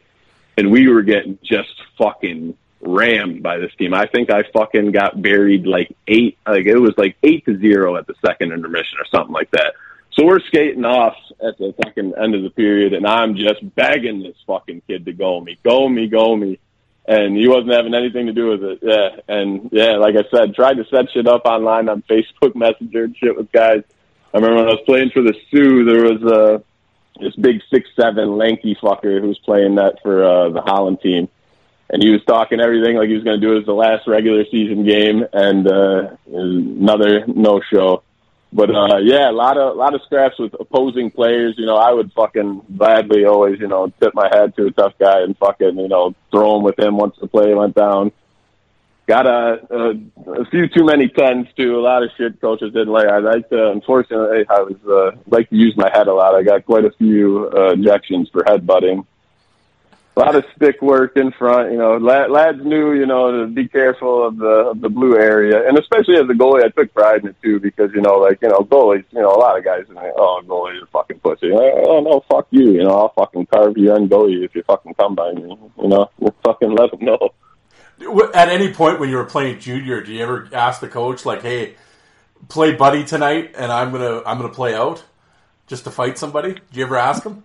[0.58, 3.94] and we were getting just fucking rammed by this team.
[3.94, 7.96] I think I fucking got buried like eight, like it was like eight to zero
[7.98, 9.74] at the second intermission or something like that.
[10.14, 14.24] So we're skating off at the fucking end of the period, and I'm just begging
[14.24, 16.60] this fucking kid to go me, go me, go me
[17.06, 18.80] and he wasn't having anything to do with it.
[18.82, 23.06] Yeah, and yeah, like I said, tried to set shit up online on Facebook Messenger
[23.06, 23.84] and shit with guys.
[24.34, 26.60] I remember when I was playing for the Soo, there was uh,
[27.20, 31.28] this big six seven lanky fucker who was playing that for uh, the Holland team,
[31.92, 34.08] and he was talking everything like he was going to do it as the last
[34.08, 38.04] regular season game, and uh, another no show.
[38.54, 41.56] But uh yeah, a lot of a lot of scraps with opposing players.
[41.58, 44.94] You know, I would fucking gladly always, you know, tip my hat to a tough
[45.00, 48.12] guy and fucking, you know, throw him with him once the play went down.
[49.08, 51.80] Got a a, a few too many tens too.
[51.80, 53.08] A lot of shit coaches didn't like.
[53.08, 56.36] I like to, unfortunately, I was uh, like to use my head a lot.
[56.36, 59.06] I got quite a few uh, ejections for headbutting
[60.16, 61.72] a lot of stick work in front.
[61.72, 65.68] You know, lads knew, you know, to be careful of the of the blue area,
[65.68, 68.42] and especially as a goalie, I took pride in it too because you know, like
[68.42, 71.20] you know, goalies, you know, a lot of guys, are like, oh, goalie, a fucking
[71.20, 71.52] pussy.
[71.54, 72.72] Oh no, fuck you.
[72.72, 75.58] You know, I'll fucking carve you and goalie if you fucking come by me.
[75.82, 77.30] You know, we'll fucking let them know.
[78.34, 81.42] At any point when you were playing junior, do you ever ask the coach like,
[81.42, 81.76] "Hey,
[82.50, 85.06] play buddy tonight, and I'm gonna I'm gonna play out
[85.68, 86.54] just to fight somebody"?
[86.54, 87.44] Do you ever ask him?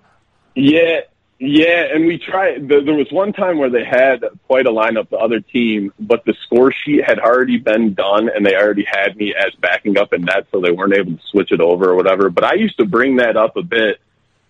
[0.54, 1.00] Yeah,
[1.38, 2.66] yeah, and we tried.
[2.68, 6.34] There was one time where they had quite a lineup, the other team, but the
[6.44, 10.22] score sheet had already been done, and they already had me as backing up in
[10.22, 12.30] net, so they weren't able to switch it over or whatever.
[12.30, 14.00] But I used to bring that up a bit,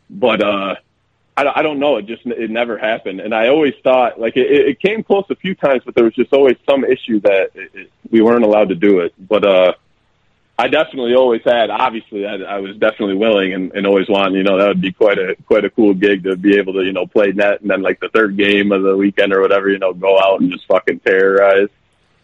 [0.09, 0.77] but uh,
[1.37, 1.97] I, I don't know.
[1.97, 5.37] It just it never happened, and I always thought like it, it came close a
[5.37, 8.69] few times, but there was just always some issue that it, it, we weren't allowed
[8.69, 9.13] to do it.
[9.19, 9.73] But uh,
[10.59, 11.69] I definitely always had.
[11.69, 14.39] Obviously, I, I was definitely willing and, and always wanted.
[14.39, 16.83] You know, that would be quite a quite a cool gig to be able to
[16.83, 19.69] you know play net and then like the third game of the weekend or whatever.
[19.69, 21.69] You know, go out and just fucking terrorize.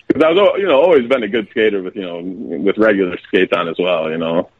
[0.07, 3.18] Because I was you know always been a good skater with you know with regular
[3.29, 4.11] skates on as well.
[4.11, 4.51] You know.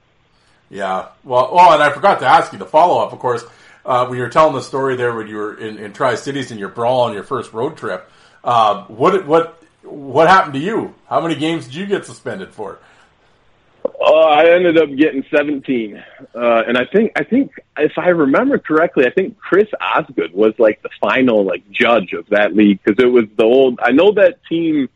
[0.68, 1.08] Yeah.
[1.24, 3.12] Well, well, and I forgot to ask you the follow up.
[3.12, 3.44] Of course,
[3.85, 6.50] uh, when you were telling the story there when you were in, in Tri Cities
[6.50, 8.11] and your brawl on your first road trip,
[8.44, 10.94] uh, what what what happened to you?
[11.08, 12.78] How many games did you get suspended for?
[14.02, 15.96] Uh, I ended up getting 17,
[16.34, 20.54] uh, and I think I think if I remember correctly, I think Chris Osgood was
[20.58, 23.78] like the final like judge of that league because it was the old.
[23.80, 24.88] I know that team,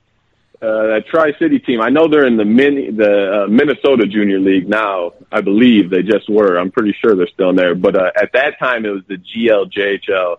[0.60, 1.80] uh, that Tri City team.
[1.80, 5.12] I know they're in the mini the uh, Minnesota Junior League now.
[5.30, 6.58] I believe they just were.
[6.58, 7.76] I'm pretty sure they're still in there.
[7.76, 10.38] But uh, at that time, it was the GLJHL.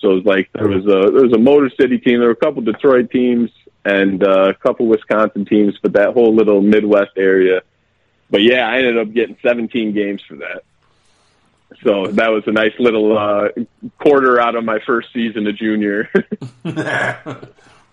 [0.00, 2.18] So it was like there was a there was a Motor City team.
[2.18, 3.50] There were a couple Detroit teams
[3.86, 7.62] and uh, a couple Wisconsin teams, but that whole little Midwest area
[8.32, 10.64] but yeah, I ended up getting 17 games for that.
[11.84, 13.48] So that was a nice little uh,
[14.00, 16.10] quarter out of my first season of junior.
[16.64, 17.42] there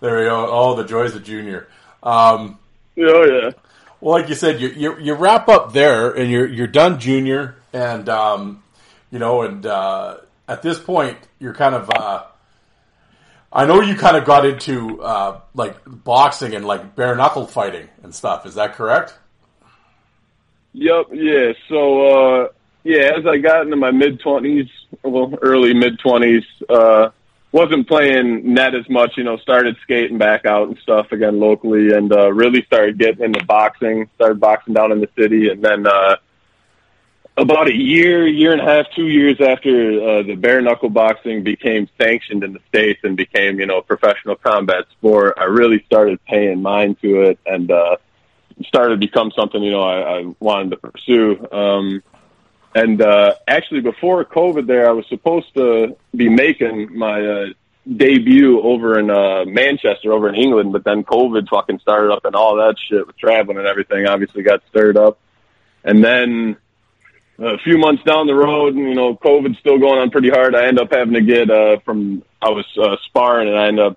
[0.00, 0.46] we go.
[0.46, 1.68] All the joys of junior.
[2.02, 2.58] Um,
[2.98, 3.50] oh yeah.
[4.00, 7.56] Well, like you said, you, you, you wrap up there, and you're you're done junior,
[7.74, 8.62] and um,
[9.10, 11.90] you know, and uh, at this point, you're kind of.
[11.90, 12.24] Uh,
[13.52, 17.88] I know you kind of got into uh, like boxing and like bare knuckle fighting
[18.02, 18.46] and stuff.
[18.46, 19.18] Is that correct?
[20.72, 21.06] Yep.
[21.12, 21.52] Yeah.
[21.68, 22.48] So, uh,
[22.84, 24.68] yeah, as I got into my mid twenties,
[25.02, 27.10] well, early mid twenties, uh,
[27.52, 31.92] wasn't playing net as much, you know, started skating back out and stuff again locally
[31.92, 35.48] and, uh, really started getting into boxing, started boxing down in the city.
[35.48, 36.16] And then, uh,
[37.36, 41.42] about a year, year and a half, two years after uh, the bare knuckle boxing
[41.42, 45.82] became sanctioned in the states and became, you know, a professional combat sport, I really
[45.86, 47.96] started paying mind to it and uh,
[48.66, 51.46] started to become something you know I, I wanted to pursue.
[51.50, 52.02] Um,
[52.74, 57.46] and uh, actually, before COVID, there I was supposed to be making my uh,
[57.96, 62.36] debut over in uh, Manchester, over in England, but then COVID fucking started up and
[62.36, 64.06] all that shit with traveling and everything.
[64.06, 65.18] Obviously, got stirred up,
[65.82, 66.56] and then
[67.40, 70.54] a few months down the road, and you know, COVID's still going on pretty hard.
[70.54, 73.80] I end up having to get uh, from I was uh, sparring, and I end
[73.80, 73.96] up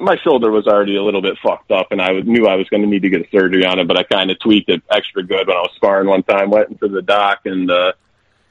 [0.00, 2.82] my shoulder was already a little bit fucked up, and I knew I was going
[2.82, 3.88] to need to get a surgery on it.
[3.88, 6.50] But I kind of tweaked it extra good when I was sparring one time.
[6.50, 7.92] Went into the doc and uh,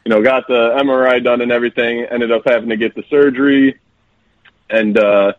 [0.05, 2.05] you know got the MRI done and everything.
[2.05, 3.79] Ended up having to get the surgery,
[4.69, 5.33] and uh,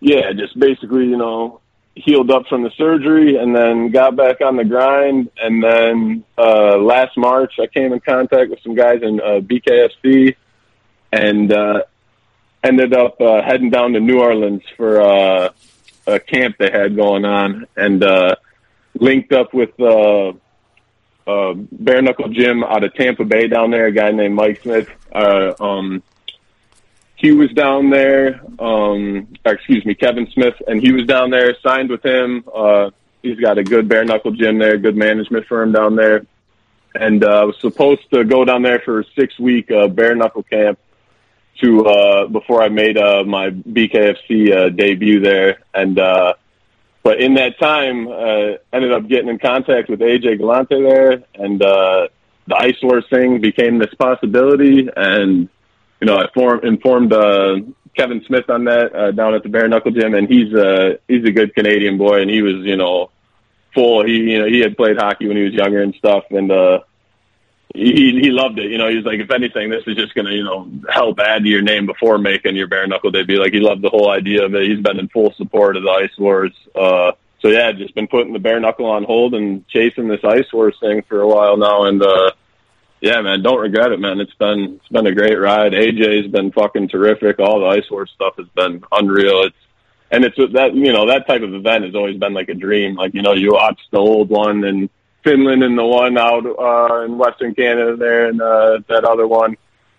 [0.00, 1.60] yeah, just basically you know
[1.94, 5.30] healed up from the surgery and then got back on the grind.
[5.40, 10.36] And then uh, last March, I came in contact with some guys in uh, BKFC
[11.12, 11.82] and uh,
[12.62, 15.50] ended up uh, heading down to New Orleans for uh,
[16.06, 18.36] a camp they had going on and uh,
[18.94, 20.32] linked up with uh,
[21.26, 24.88] uh, Bare Knuckle Gym out of Tampa Bay down there, a guy named Mike Smith.
[25.12, 26.02] Uh, um,
[27.16, 31.90] he was down there, um, excuse me, Kevin Smith, and he was down there, signed
[31.90, 32.44] with him.
[32.52, 32.90] Uh,
[33.22, 36.24] he's got a good bare knuckle gym there, good management firm down there.
[36.94, 40.42] And, uh, was supposed to go down there for a six week, uh, bare knuckle
[40.42, 40.78] camp
[41.62, 45.62] to, uh, before I made, uh, my BKFC, uh, debut there.
[45.74, 46.34] And, uh,
[47.02, 51.22] but in that time, uh, ended up getting in contact with AJ Galante there.
[51.34, 52.08] And, uh,
[52.46, 55.48] the Ice Wars thing became this possibility and,
[56.00, 57.56] you know, I form, informed uh,
[57.96, 61.24] Kevin Smith on that uh, down at the Bare Knuckle Gym, and he's a he's
[61.24, 63.10] a good Canadian boy, and he was you know
[63.74, 64.04] full.
[64.04, 66.80] He you know he had played hockey when he was younger and stuff, and uh,
[67.74, 68.70] he he loved it.
[68.70, 71.48] You know, he's like, if anything, this is just gonna you know help add to
[71.48, 73.40] your name before making your bare knuckle debut.
[73.40, 74.68] Like he loved the whole idea of it.
[74.68, 76.52] He's been in full support of the Ice Wars.
[76.74, 80.52] Uh, so yeah, just been putting the bare knuckle on hold and chasing this Ice
[80.52, 82.02] Wars thing for a while now, and.
[82.02, 82.32] uh
[83.02, 84.20] yeah, man, don't regret it, man.
[84.20, 85.72] It's been it's been a great ride.
[85.72, 87.38] AJ's been fucking terrific.
[87.38, 89.44] All the Ice Wars stuff has been unreal.
[89.44, 89.56] It's
[90.10, 92.96] and it's that you know that type of event has always been like a dream.
[92.96, 94.90] Like you know you watch the old one in
[95.22, 99.56] Finland and the one out uh, in Western Canada there and uh, that other one.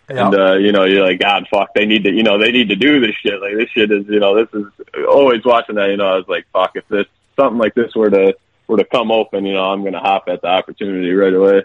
[0.10, 0.26] Yeah.
[0.26, 2.70] And uh, you know, you're like, God, fuck, they need to, you know, they need
[2.70, 3.40] to do this shit.
[3.42, 4.66] Like this shit is, you know, this is
[5.08, 5.90] always watching that.
[5.90, 7.06] You know, I was like, fuck, if this
[7.36, 8.36] something like this were to
[8.68, 11.64] were to come open, you know, I'm gonna hop at the opportunity right away.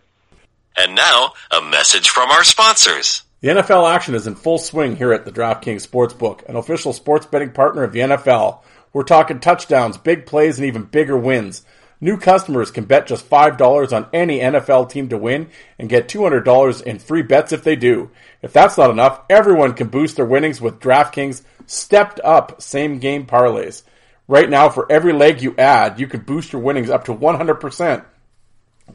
[0.76, 3.22] And now, a message from our sponsors.
[3.40, 7.26] The NFL action is in full swing here at the DraftKings Sportsbook, an official sports
[7.26, 8.60] betting partner of the NFL.
[8.92, 11.62] We're talking touchdowns, big plays, and even bigger wins.
[12.00, 16.82] New customers can bet just $5 on any NFL team to win and get $200
[16.82, 18.10] in free bets if they do.
[18.42, 23.26] If that's not enough, everyone can boost their winnings with DraftKings stepped up same game
[23.26, 23.82] parlays.
[24.28, 28.04] Right now, for every leg you add, you can boost your winnings up to 100%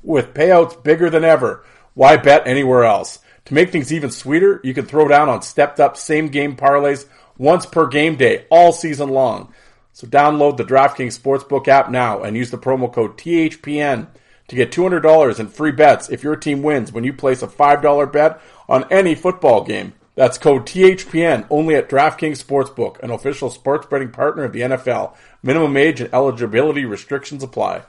[0.04, 1.66] with payouts bigger than ever.
[1.94, 3.20] Why bet anywhere else?
[3.46, 7.06] To make things even sweeter, you can throw down on stepped up same game parlays
[7.38, 9.54] once per game day all season long.
[9.94, 14.08] So download the DraftKings Sportsbook app now and use the promo code THPN
[14.48, 18.12] to get $200 in free bets if your team wins when you place a $5
[18.12, 19.94] bet on any football game.
[20.16, 25.16] That's code THPN only at DraftKings Sportsbook, an official sports betting partner of the NFL.
[25.42, 27.84] Minimum age and eligibility restrictions apply.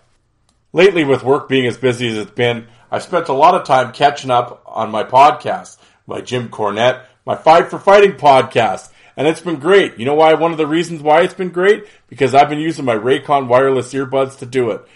[0.73, 3.93] Lately, with work being as busy as it's been, I've spent a lot of time
[3.93, 9.41] catching up on my podcasts, my Jim Cornette, my Fight for Fighting podcast, and it's
[9.41, 9.99] been great.
[9.99, 10.35] You know why?
[10.35, 11.85] One of the reasons why it's been great?
[12.09, 14.87] Because I've been using my Raycon wireless earbuds to do it.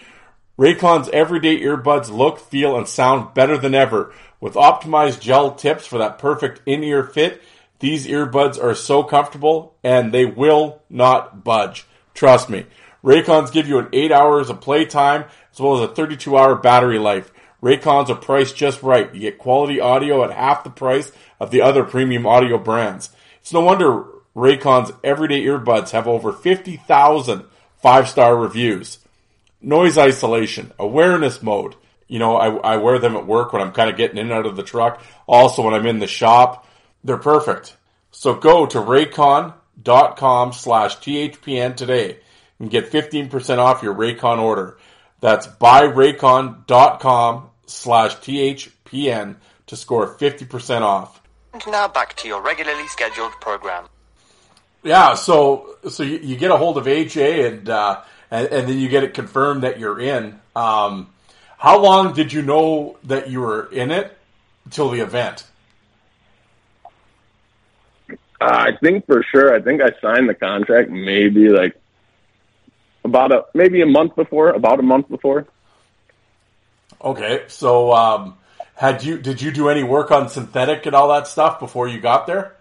[0.57, 4.13] Raycon's everyday earbuds look, feel, and sound better than ever.
[4.39, 7.41] With optimized gel tips for that perfect in-ear fit,
[7.79, 11.85] these earbuds are so comfortable and they will not budge.
[12.13, 12.65] Trust me.
[13.03, 16.97] Raycons give you an 8 hours of playtime as well as a 32 hour battery
[16.97, 17.31] life.
[17.61, 19.13] Raycons are priced just right.
[19.13, 23.09] You get quality audio at half the price of the other premium audio brands.
[23.47, 24.03] It's no wonder
[24.35, 27.45] Raycon's everyday earbuds have over 50,000
[27.77, 28.99] five star reviews.
[29.61, 31.75] Noise isolation, awareness mode.
[32.09, 34.33] You know, I, I wear them at work when I'm kind of getting in and
[34.33, 35.01] out of the truck.
[35.27, 36.67] Also, when I'm in the shop,
[37.05, 37.77] they're perfect.
[38.11, 42.19] So go to raycon.com slash THPN today
[42.59, 44.77] and get 15% off your Raycon order.
[45.21, 49.35] That's buyraycon.com slash THPN
[49.67, 51.21] to score 50% off.
[51.65, 53.85] And now back to your regularly scheduled program.
[54.83, 58.77] Yeah, so so you, you get a hold of AJ and, uh, and and then
[58.77, 60.39] you get it confirmed that you're in.
[60.55, 61.09] Um,
[61.57, 64.15] how long did you know that you were in it
[64.69, 65.47] till the event?
[68.09, 69.55] Uh, I think for sure.
[69.55, 71.75] I think I signed the contract maybe like
[73.03, 75.47] about a maybe a month before, about a month before.
[77.03, 78.37] Okay, so um,
[78.77, 81.99] had you did you do any work on synthetic and all that stuff before you
[81.99, 82.55] got there?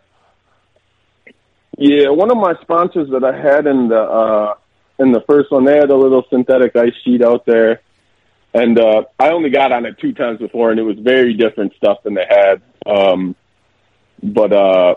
[1.76, 4.54] Yeah, one of my sponsors that I had in the uh,
[4.98, 7.82] in the first one, they had a little synthetic ice sheet out there,
[8.54, 11.74] and uh, I only got on it two times before, and it was very different
[11.76, 12.62] stuff than they had.
[12.86, 13.36] Um,
[14.22, 14.94] but uh,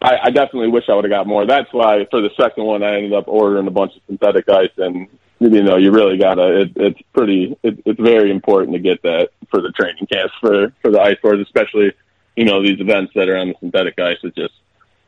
[0.00, 1.44] I, I definitely wish I would have got more.
[1.44, 4.70] That's why for the second one, I ended up ordering a bunch of synthetic ice,
[4.76, 5.08] and
[5.42, 6.62] you know, you really gotta.
[6.62, 7.56] It, it's pretty.
[7.62, 11.16] It, it's very important to get that for the training camps for for the Ice
[11.22, 11.92] Wars, especially
[12.36, 14.18] you know these events that are on the synthetic ice.
[14.22, 14.54] It just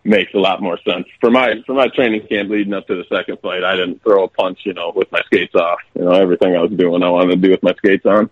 [0.05, 3.05] makes a lot more sense for my for my training camp leading up to the
[3.14, 3.64] second flight.
[3.64, 5.78] I didn't throw a punch, you know, with my skates off.
[5.95, 8.30] You know, everything I was doing, I wanted to do with my skates on.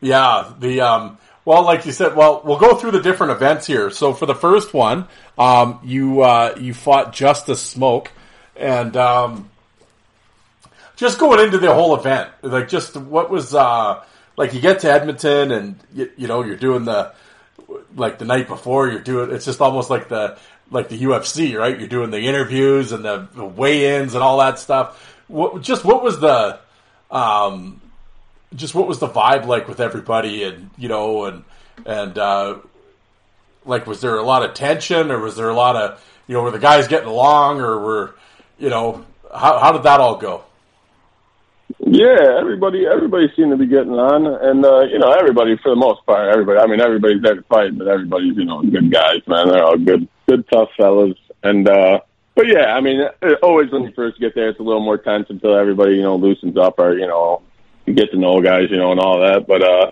[0.00, 3.90] Yeah, the um, well, like you said, well, we'll go through the different events here.
[3.90, 5.06] So for the first one,
[5.38, 8.10] um, you uh, you fought Justice Smoke,
[8.56, 9.48] and um,
[11.02, 14.04] just going into the whole event, like just what was uh,
[14.36, 17.12] like you get to Edmonton, and you, you know you're doing the
[17.96, 20.38] like the night before you're doing it's just almost like the
[20.70, 21.76] like the UFC, right?
[21.76, 25.16] You're doing the interviews and the, weigh-ins and all that stuff.
[25.26, 26.60] What just what was the
[27.10, 27.80] um
[28.54, 31.44] just what was the vibe like with everybody and you know and
[31.84, 32.58] and uh
[33.64, 36.42] like was there a lot of tension or was there a lot of you know
[36.42, 38.14] were the guys getting along or were
[38.58, 40.44] you know how how did that all go?
[41.84, 45.76] Yeah, everybody everybody seemed to be getting on, and uh, you know everybody for the
[45.76, 46.60] most part, everybody.
[46.60, 49.48] I mean, everybody's there to fight, but everybody's you know good guys, man.
[49.48, 52.00] They're all good, good tough fellas, and uh,
[52.36, 53.00] but yeah, I mean,
[53.42, 56.14] always when you first get there, it's a little more tense until everybody you know
[56.14, 57.42] loosens up or you know
[57.84, 59.48] you get to know guys, you know, and all that.
[59.48, 59.90] But uh,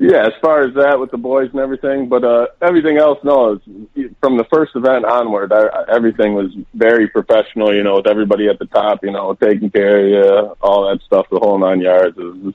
[0.00, 3.60] yeah, as far as that with the boys and everything, but uh, everything else, no,
[3.94, 7.74] it's, from the first event onward, I, everything was very professional.
[7.74, 11.02] You know, with everybody at the top, you know, taking care of you, all that
[11.02, 12.16] stuff, the whole nine yards.
[12.16, 12.54] It was,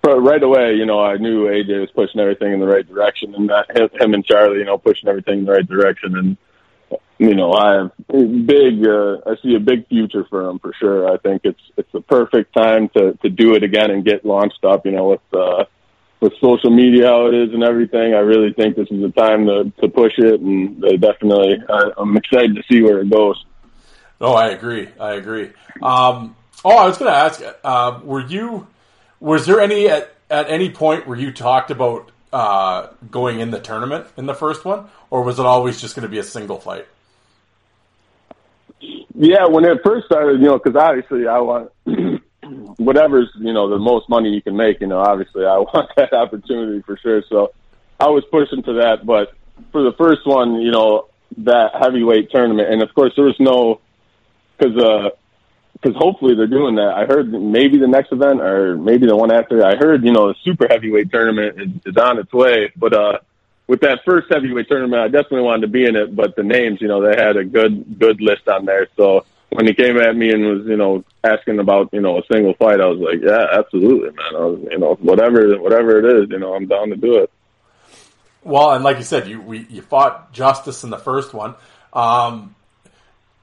[0.00, 3.34] but right away, you know, I knew AJ was pushing everything in the right direction,
[3.34, 3.66] and that
[4.00, 6.16] him and Charlie, you know, pushing everything in the right direction.
[6.16, 6.36] And
[7.18, 7.92] you know, I have
[8.46, 8.86] big.
[8.86, 11.12] Uh, I see a big future for him for sure.
[11.12, 14.64] I think it's it's the perfect time to to do it again and get launched
[14.64, 14.86] up.
[14.86, 15.20] You know, with.
[15.32, 15.64] uh
[16.20, 19.46] with social media how it is and everything, I really think this is the time
[19.46, 23.44] to to push it, and they definitely I, I'm excited to see where it goes.
[24.20, 24.88] Oh, I agree.
[24.98, 25.50] I agree.
[25.82, 28.66] Um, oh, I was going to ask, uh, were you
[29.20, 33.60] was there any at, at any point where you talked about uh, going in the
[33.60, 36.58] tournament in the first one, or was it always just going to be a single
[36.58, 36.86] fight?
[39.14, 41.72] Yeah, when it first started, you know, because obviously I want
[42.76, 44.80] whatever's you know the most money you can make.
[44.80, 47.22] You know, obviously I want that opportunity for sure.
[47.28, 47.52] So
[47.98, 49.32] I was pushing for that, but
[49.72, 53.80] for the first one, you know, that heavyweight tournament, and of course there was no
[54.56, 55.10] because uh
[55.72, 56.94] because hopefully they're doing that.
[56.96, 59.64] I heard maybe the next event or maybe the one after.
[59.64, 63.18] I heard you know the super heavyweight tournament is, is on its way, but uh
[63.66, 66.14] with that first heavyweight tournament, I definitely wanted to be in it.
[66.14, 69.66] But the names, you know, they had a good good list on there, so when
[69.66, 72.80] he came at me and was, you know, asking about, you know, a single fight,
[72.80, 74.34] I was like, yeah, absolutely, man.
[74.34, 77.30] I was, you know, whatever, whatever it is, you know, I'm down to do it.
[78.42, 81.54] Well, and like you said, you we, you fought Justice in the first one.
[81.92, 82.54] Um,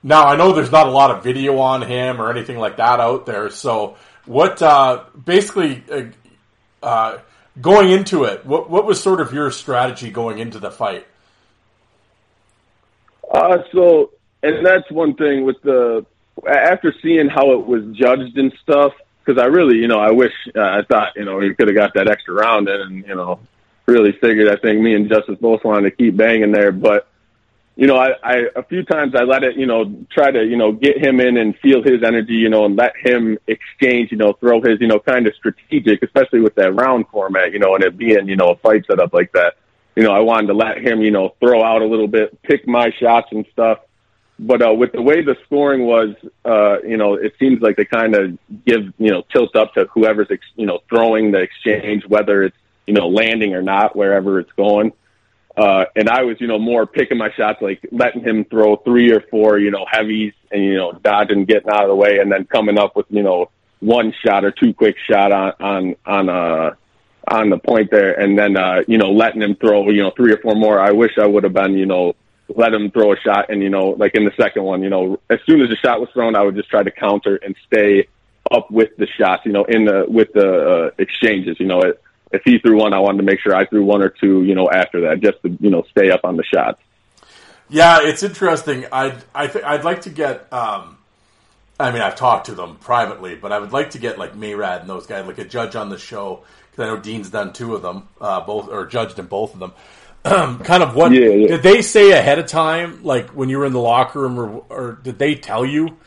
[0.01, 2.99] now I know there's not a lot of video on him or anything like that
[2.99, 3.49] out there.
[3.49, 6.03] So what, uh, basically, uh,
[6.85, 7.17] uh,
[7.59, 11.05] going into it, what what was sort of your strategy going into the fight?
[13.33, 14.11] Uh, so
[14.43, 16.05] and that's one thing with the
[16.47, 18.93] after seeing how it was judged and stuff.
[19.25, 21.75] Because I really, you know, I wish uh, I thought, you know, he could have
[21.75, 23.39] got that extra round in, and you know,
[23.85, 24.49] really figured.
[24.49, 27.07] I think me and Justice both wanted to keep banging there, but
[27.75, 30.57] you know, I, I a few times I let it, you know, try to, you
[30.57, 34.17] know, get him in and feel his energy, you know, and let him exchange, you
[34.17, 37.73] know, throw his, you know, kind of strategic, especially with that round format, you know,
[37.75, 39.55] and it being, you know, a fight setup like that.
[39.95, 42.67] You know, I wanted to let him, you know, throw out a little bit, pick
[42.67, 43.79] my shots and stuff
[44.39, 47.85] but uh, with the way the scoring was, uh, you know, it seems like they
[47.85, 52.05] kind of give, you know, tilt up to whoever's, ex- you know, throwing the exchange,
[52.07, 52.57] whether it's,
[52.87, 54.91] you know, landing or not, wherever it's going.
[55.55, 59.11] Uh, and I was, you know, more picking my shots, like letting him throw three
[59.11, 62.31] or four, you know, heavies and, you know, dodging, getting out of the way and
[62.31, 66.29] then coming up with, you know, one shot or two quick shot on, on, on,
[66.29, 66.75] uh,
[67.27, 68.19] on the point there.
[68.19, 70.79] And then, uh, you know, letting him throw, you know, three or four more.
[70.79, 72.15] I wish I would have been, you know,
[72.49, 73.49] let him throw a shot.
[73.49, 75.99] And, you know, like in the second one, you know, as soon as the shot
[75.99, 78.07] was thrown, I would just try to counter and stay
[78.51, 82.01] up with the shots, you know, in the, with the uh, exchanges, you know, it,
[82.31, 84.55] if he threw one, I wanted to make sure I threw one or two, you
[84.55, 86.81] know, after that, just to, you know, stay up on the shots.
[87.69, 88.85] Yeah, it's interesting.
[88.91, 90.97] I'd, I th- I'd like to get, um,
[91.79, 94.81] I mean, I've talked to them privately, but I would like to get like Mayrad
[94.81, 97.75] and those guys, like a judge on the show, because I know Dean's done two
[97.75, 99.73] of them, uh, both or judged in both of them.
[100.63, 101.47] kind of what Yeah, yeah.
[101.47, 103.03] did they say ahead of time?
[103.03, 105.97] Like when you were in the locker room, or, or did they tell you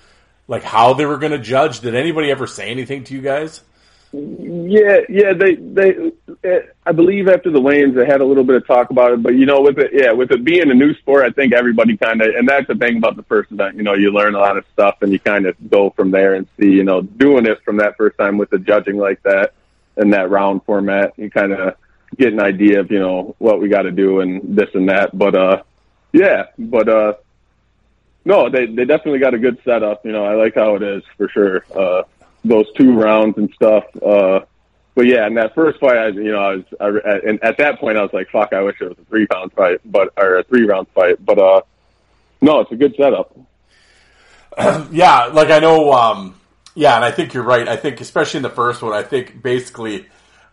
[0.49, 1.81] like how they were going to judge?
[1.81, 3.61] Did anybody ever say anything to you guys?
[4.13, 6.13] Yeah, yeah, they they
[6.45, 9.23] eh, I believe after the lanes they had a little bit of talk about it,
[9.23, 11.97] but you know, with it, yeah, with it being a new sport, I think everybody
[11.99, 14.39] kind of, and that's the thing about the first event, you know, you learn a
[14.39, 17.45] lot of stuff and you kind of go from there and see, you know, doing
[17.47, 19.53] it from that first time with the judging like that
[19.97, 21.75] and that round format, you kind of
[22.19, 25.17] get an idea of you know what we got to do and this and that.
[25.17, 25.63] But uh,
[26.13, 27.15] yeah, but uh,
[28.25, 30.05] no, they they definitely got a good setup.
[30.05, 31.65] You know, I like how it is for sure.
[31.75, 32.03] Uh,
[32.45, 33.85] those two rounds and stuff.
[34.03, 34.41] Uh,
[34.95, 37.79] but yeah, in that first fight, I, you know, I was, I, and at that
[37.79, 40.39] point, I was like, "Fuck, I wish it was a three pound fight, but or
[40.39, 41.61] a three round fight." But uh,
[42.41, 43.37] no, it's a good setup.
[44.91, 46.41] yeah, like I know, um,
[46.75, 47.69] yeah, and I think you're right.
[47.69, 50.07] I think especially in the first one, I think basically,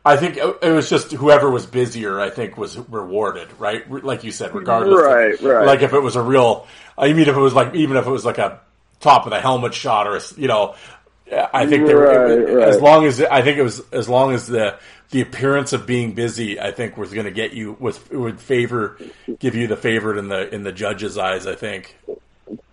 [0.05, 2.19] I think it was just whoever was busier.
[2.19, 3.89] I think was rewarded, right?
[3.89, 5.65] Like you said, regardless, right, of, right.
[5.65, 8.11] Like if it was a real, I mean, if it was like even if it
[8.11, 8.59] was like a
[8.99, 10.75] top of the helmet shot or you know
[11.31, 12.67] I think they were, Right, right.
[12.67, 14.77] as long as I think it was as long as the
[15.11, 18.97] the appearance of being busy, I think was going to get you with would favor
[19.39, 21.47] give you the favorite in the in the judges' eyes.
[21.47, 21.97] I think.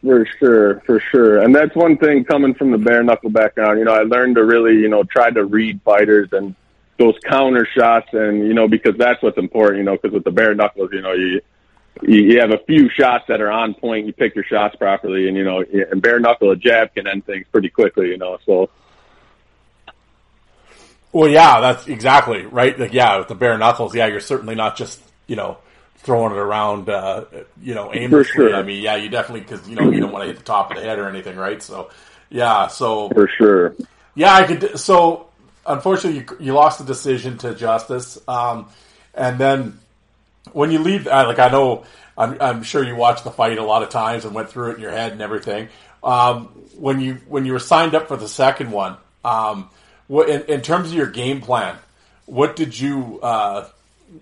[0.03, 1.43] For sure, for sure.
[1.43, 3.78] And that's one thing coming from the bare knuckle background.
[3.78, 6.55] You know, I learned to really, you know, try to read fighters and
[7.01, 10.31] those counter shots and, you know, because that's what's important, you know, because with the
[10.31, 11.41] bare knuckles, you know, you,
[12.03, 14.07] you have a few shots that are on point.
[14.07, 17.27] You pick your shots properly, and you know, and bare knuckle a jab can end
[17.27, 18.09] things pretty quickly.
[18.09, 18.71] You know, so
[21.13, 22.79] Well, yeah, that's exactly right.
[22.79, 25.59] Like, yeah, with the bare knuckles, yeah, you're certainly not just you know
[25.97, 27.25] throwing it around, uh,
[27.61, 28.33] you know, aimlessly.
[28.33, 28.55] sure.
[28.55, 30.71] I mean, yeah, you definitely because you know you don't want to hit the top
[30.71, 31.61] of the head or anything, right?
[31.61, 31.91] So,
[32.31, 33.75] yeah, so for sure.
[34.15, 34.79] Yeah, I could.
[34.79, 35.30] So,
[35.73, 38.68] unfortunately, you, you lost the decision to Justice, um,
[39.14, 39.79] and then
[40.53, 41.85] when you leave, uh, like I know,
[42.16, 44.75] I'm, I'm sure you watched the fight a lot of times and went through it
[44.77, 45.68] in your head and everything.
[46.03, 46.47] Um,
[46.79, 49.71] when you when you were signed up for the second one, um,
[50.07, 51.77] what in, in terms of your game plan,
[52.27, 53.68] what did you uh,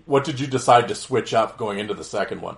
[0.05, 2.57] what did you decide to switch up going into the second one?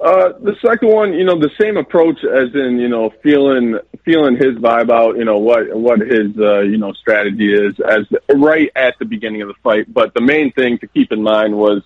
[0.00, 4.34] Uh, the second one, you know, the same approach as in, you know, feeling feeling
[4.34, 8.70] his vibe out, you know, what what his uh, you know strategy is as right
[8.74, 9.92] at the beginning of the fight.
[9.92, 11.82] But the main thing to keep in mind was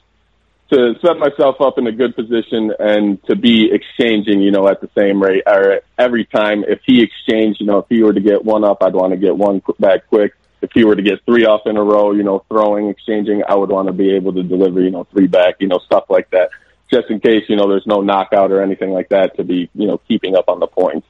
[0.70, 4.80] to set myself up in a good position and to be exchanging, you know, at
[4.80, 6.62] the same rate or every time.
[6.62, 9.16] If he exchanged, you know, if he were to get one up, I'd want to
[9.16, 10.34] get one back quick.
[10.62, 13.56] If he were to get three off in a row, you know, throwing, exchanging, I
[13.56, 16.30] would want to be able to deliver, you know, three back, you know, stuff like
[16.30, 16.50] that
[16.94, 19.86] just in case, you know, there's no knockout or anything like that to be, you
[19.86, 21.06] know, keeping up on the points.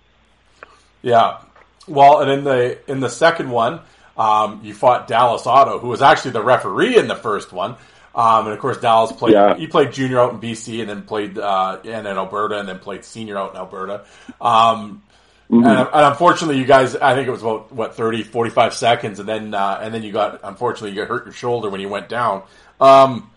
[1.02, 1.38] Yeah.
[1.86, 3.80] Well, and in the in the second one,
[4.16, 7.76] um, you fought Dallas Otto, who was actually the referee in the first one.
[8.14, 9.34] Um, and of course, Dallas played.
[9.34, 9.56] Yeah.
[9.56, 12.78] He played junior out in BC, and then played uh, in, in Alberta, and then
[12.78, 14.04] played senior out in Alberta.
[14.40, 15.02] Um,
[15.50, 19.28] and, and unfortunately, you guys, I think it was about what 30, 45 seconds, and
[19.28, 22.08] then uh, and then you got unfortunately you got hurt your shoulder when you went
[22.08, 22.44] down.
[22.80, 23.30] Um,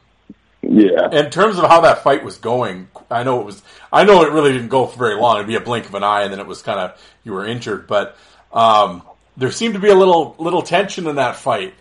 [0.70, 1.10] Yeah.
[1.12, 3.62] in terms of how that fight was going, I know it was.
[3.92, 5.38] I know it really didn't go for very long.
[5.38, 7.46] It'd be a blink of an eye, and then it was kind of you were
[7.46, 7.88] injured.
[7.88, 8.18] But
[8.52, 9.02] um,
[9.38, 11.74] there seemed to be a little little tension in that fight.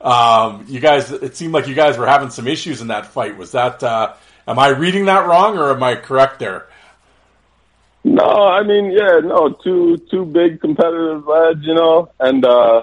[0.00, 3.38] Um, you guys, it seemed like you guys were having some issues in that fight.
[3.38, 3.82] Was that?
[3.82, 4.12] Uh,
[4.46, 6.66] am I reading that wrong, or am I correct there?
[8.04, 12.82] No, I mean, yeah, no, two two big competitive lads, you know, and uh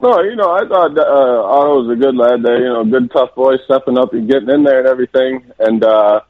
[0.00, 3.10] no, you know, I thought uh, Otto was a good lad there, you know, good
[3.10, 5.44] tough boy, stepping up and getting in there and everything.
[5.58, 6.20] And uh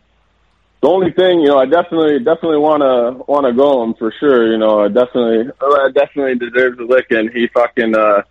[0.83, 4.13] the only thing, you know, I definitely definitely want to want to go him for
[4.21, 4.51] sure.
[4.51, 7.31] You know, I definitely I definitely deserves a licking.
[7.33, 7.97] He fucking.
[7.97, 8.23] uh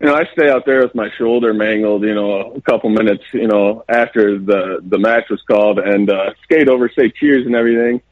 [0.00, 3.22] you know, I stay out there with my shoulder mangled, you know, a couple minutes,
[3.32, 7.54] you know, after the the match was called, and uh, skate over, say cheers and
[7.54, 8.02] everything.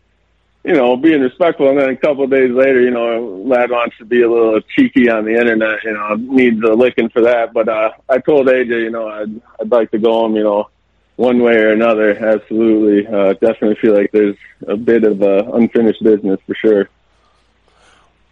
[0.62, 3.96] You know, being respectful, and then a couple of days later, you know, lad wants
[3.96, 5.82] to be a little cheeky on the internet.
[5.84, 7.54] You know, needs a licking for that.
[7.54, 10.68] But uh, I told AJ, you know, I'd I'd like to go him, you know,
[11.16, 12.10] one way or another.
[12.10, 14.36] Absolutely, uh, definitely feel like there's
[14.66, 16.88] a bit of uh, unfinished business for sure.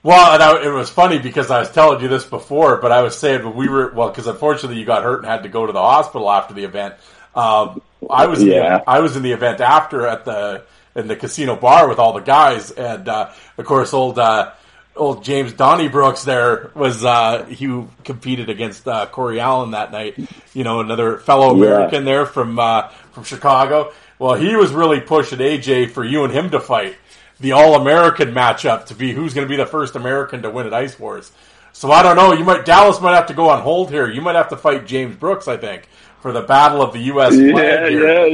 [0.02, 3.02] Well, and I, it was funny because I was telling you this before, but I
[3.02, 5.66] was saying when we were well, because unfortunately you got hurt and had to go
[5.66, 6.94] to the hospital after the event.
[7.34, 8.78] Um, I was Yeah.
[8.78, 10.62] the, I was in the event after at the
[10.98, 14.52] in the casino bar with all the guys, and uh, of course old uh,
[14.96, 20.18] old James Donnybrooks there was uh, he competed against uh, Corey Allen that night.
[20.54, 21.64] You know, another fellow Yeah.
[21.74, 23.92] American there from uh, from Chicago.
[24.18, 26.96] Well, he was really pushing AJ for you and him to fight
[27.38, 30.66] the All American matchup to be who's going to be the first American to win
[30.66, 31.30] at Ice Wars.
[31.72, 32.32] So I don't know.
[32.32, 34.10] You might Dallas might have to go on hold here.
[34.10, 35.88] You might have to fight James Brooks, I think,
[36.20, 37.34] for the battle of the U.S.
[37.36, 38.24] Yeah, yeah,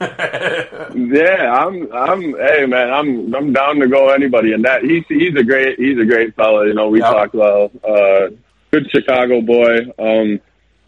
[0.00, 0.88] yeah.
[0.94, 4.52] yeah, I'm, I'm, hey man, I'm, I'm down to go anybody.
[4.52, 6.66] And that he's, he's a great, he's a great fella.
[6.66, 7.10] You know, we Yep.
[7.12, 7.70] talk well.
[7.82, 8.28] Uh,
[8.70, 9.78] good Chicago boy.
[9.98, 10.40] Um,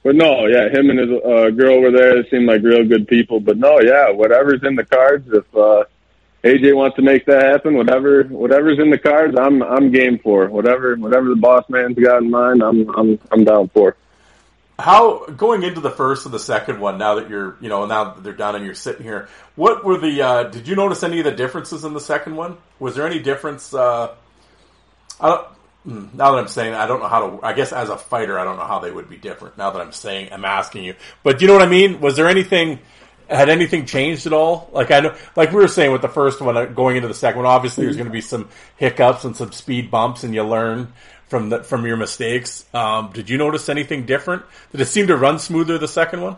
[0.03, 2.23] but no, yeah, him and his uh, girl were there.
[2.23, 3.41] They seemed like real good people.
[3.41, 5.27] But no, yeah, whatever's in the cards.
[5.33, 5.83] If uh,
[6.45, 10.47] AJ wants to make that happen, whatever whatever's in the cards, I'm I'm game for.
[10.49, 13.97] Whatever whatever the boss man's got in mind, I'm I'm I'm down for.
[14.79, 16.99] How going into the first and the second one?
[16.99, 19.97] Now that you're, you know, now that they're done and you're sitting here, what were
[19.97, 20.21] the?
[20.23, 22.59] Uh, did you notice any of the differences in the second one?
[22.79, 23.73] Was there any difference?
[23.73, 24.15] Uh,
[25.19, 25.49] I don't,
[25.87, 27.47] Hmm, now that I'm saying, I don't know how to.
[27.47, 29.57] I guess as a fighter, I don't know how they would be different.
[29.57, 30.97] Now that I'm saying, I'm asking you.
[31.23, 32.01] But you know what I mean?
[32.01, 32.81] Was there anything?
[33.31, 34.69] Had anything changed at all?
[34.73, 37.15] Like I know, like we were saying with the first one, uh, going into the
[37.15, 40.43] second one, obviously there's going to be some hiccups and some speed bumps, and you
[40.43, 40.93] learn
[41.29, 42.65] from the, from your mistakes.
[42.73, 44.43] Um, did you notice anything different?
[44.73, 46.37] Did it seem to run smoother the second one?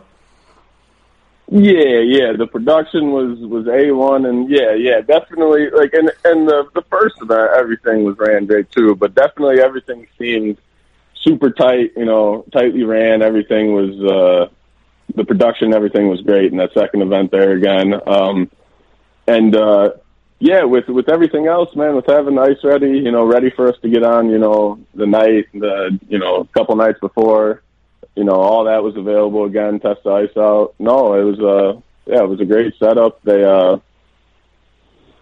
[1.51, 2.33] Yeah, yeah.
[2.37, 5.71] The production was was a one, and yeah, yeah, definitely.
[5.71, 10.05] Like, and and the the first event, everything was ran great too, but definitely everything
[10.19, 10.59] seemed
[11.15, 11.93] super tight.
[11.97, 13.23] You know, tightly ran.
[13.23, 14.49] Everything was uh,
[15.15, 15.73] the production.
[15.73, 17.99] Everything was great in that second event there again.
[18.05, 18.51] Um,
[19.27, 19.93] and uh,
[20.39, 23.67] yeah, with with everything else, man, with having the ice ready, you know, ready for
[23.67, 27.61] us to get on, you know, the night, the you know, a couple nights before
[28.19, 30.75] you know, all that was available again, test the ice out.
[30.77, 33.23] No, it was uh yeah, it was a great setup.
[33.23, 33.77] They uh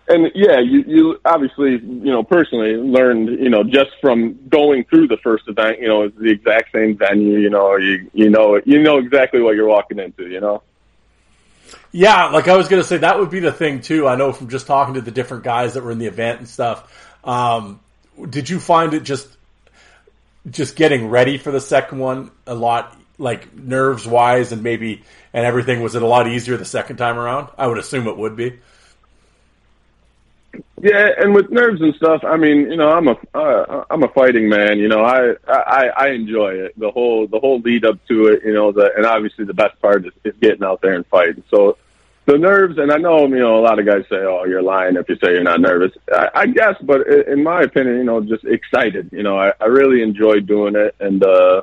[0.10, 5.10] and yeah, you you obviously, you know, personally learned, you know, just from going through
[5.10, 8.60] the first event, you know, it's the exact same venue, you know, you you know
[8.66, 10.64] you know exactly what you're walking into, you know.
[11.98, 14.08] Yeah, like I was to say, that would be the thing too.
[14.08, 16.48] I know from just talking to the different guys that were in the event and
[16.48, 17.18] stuff.
[17.24, 17.80] Um,
[18.30, 19.28] did you find it just
[20.48, 25.02] just getting ready for the second one a lot like nerves wise and maybe
[25.34, 28.16] and everything was it a lot easier the second time around i would assume it
[28.16, 28.58] would be
[30.82, 34.08] yeah and with nerves and stuff i mean you know i'm a uh, i'm a
[34.10, 37.98] fighting man you know I, I i enjoy it the whole the whole lead up
[38.08, 40.94] to it you know the and obviously the best part is, is getting out there
[40.94, 41.76] and fighting so
[42.28, 44.98] the nerves, and I know, you know, a lot of guys say, "Oh, you're lying
[44.98, 48.22] if you say you're not nervous." I, I guess, but in my opinion, you know,
[48.22, 49.10] just excited.
[49.14, 51.62] You know, I, I really enjoy doing it, and uh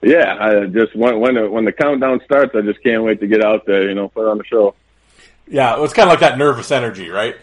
[0.00, 3.44] yeah, I just when when when the countdown starts, I just can't wait to get
[3.44, 3.88] out there.
[3.88, 4.74] You know, put on the show.
[5.48, 7.36] Yeah, it's kind of like that nervous energy, right?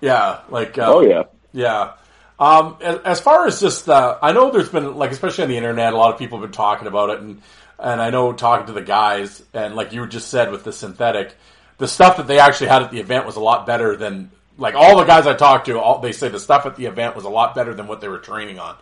[0.00, 1.94] Yeah, like uh, oh yeah, yeah.
[2.38, 5.92] Um, as far as just, uh, I know there's been like, especially on the internet,
[5.92, 7.40] a lot of people have been talking about it, and
[7.84, 11.36] and I know talking to the guys, and like you just said with the synthetic,
[11.76, 14.74] the stuff that they actually had at the event was a lot better than like
[14.74, 15.78] all the guys I talked to.
[15.78, 18.08] All they say the stuff at the event was a lot better than what they
[18.08, 18.74] were training on.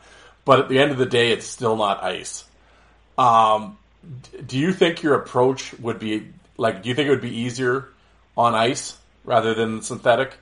[0.44, 2.44] But at the end of the day, it's still not ice.
[3.18, 3.76] Um,
[4.46, 6.84] do you think your approach would be like?
[6.84, 7.88] Do you think it would be easier
[8.36, 10.36] on ice rather than synthetic?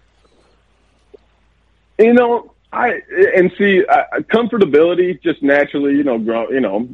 [1.98, 3.00] You know, I
[3.36, 6.88] and see uh, comfortability just naturally, you know, grow, you know,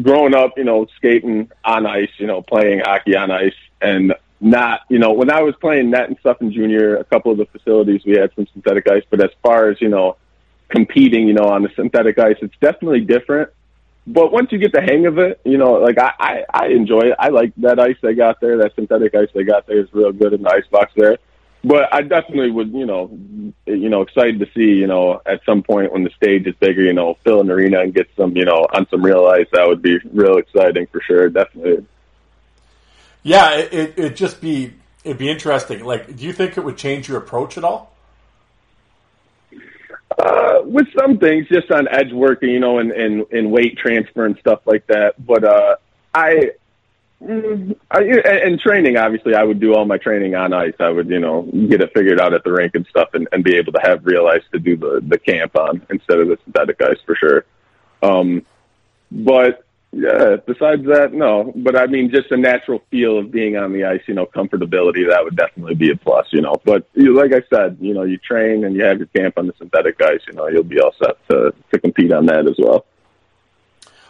[0.00, 4.82] growing up, you know, skating on ice, you know, playing hockey on ice, and not,
[4.88, 7.46] you know, when I was playing net and stuff in junior, a couple of the
[7.46, 10.16] facilities we had some synthetic ice, but as far as you know,
[10.68, 13.50] competing, you know, on the synthetic ice, it's definitely different.
[14.06, 17.00] But once you get the hang of it, you know, like I, I, I enjoy
[17.00, 17.16] it.
[17.18, 18.56] I like that ice they got there.
[18.58, 21.18] That synthetic ice they got there is real good in the ice box there
[21.64, 23.10] but I definitely would, you know,
[23.66, 26.82] you know, excited to see, you know, at some point when the stage is bigger,
[26.82, 29.46] you know, fill an arena and get some, you know, on some real ice.
[29.52, 31.28] That would be real exciting for sure.
[31.28, 31.86] Definitely.
[33.22, 35.84] Yeah, it it it'd just be it'd be interesting.
[35.84, 37.94] Like, do you think it would change your approach at all?
[40.18, 44.24] Uh, with some things, just on edge working, you know, and, and, and weight transfer
[44.24, 45.14] and stuff like that.
[45.24, 45.76] But, uh,
[46.12, 46.52] I,
[47.22, 48.02] Mm, I,
[48.44, 50.74] and training, obviously, I would do all my training on ice.
[50.78, 53.42] I would, you know, get it figured out at the rink and stuff, and, and
[53.42, 56.38] be able to have real ice to do the the camp on instead of the
[56.44, 57.44] synthetic ice for sure.
[58.02, 58.46] Um,
[59.10, 61.52] but yeah, besides that, no.
[61.56, 65.08] But I mean, just a natural feel of being on the ice, you know, comfortability
[65.08, 66.54] that would definitely be a plus, you know.
[66.64, 69.48] But you, like I said, you know, you train and you have your camp on
[69.48, 72.54] the synthetic ice, you know, you'll be all set to to compete on that as
[72.58, 72.86] well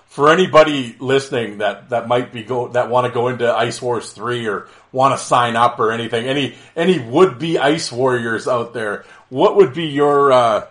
[0.09, 4.11] for anybody listening that, that might be go that want to go into Ice Wars
[4.13, 8.75] three or want to sign up or anything, any any would be Ice Warriors out
[8.75, 10.67] there, what would be your uh,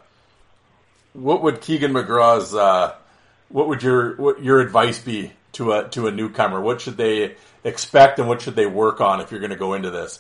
[1.14, 2.96] what would Keegan McGraw's uh,
[3.50, 6.60] what would your what your advice be to a to a newcomer?
[6.60, 9.74] What should they expect and what should they work on if you're going to go
[9.74, 10.20] into this?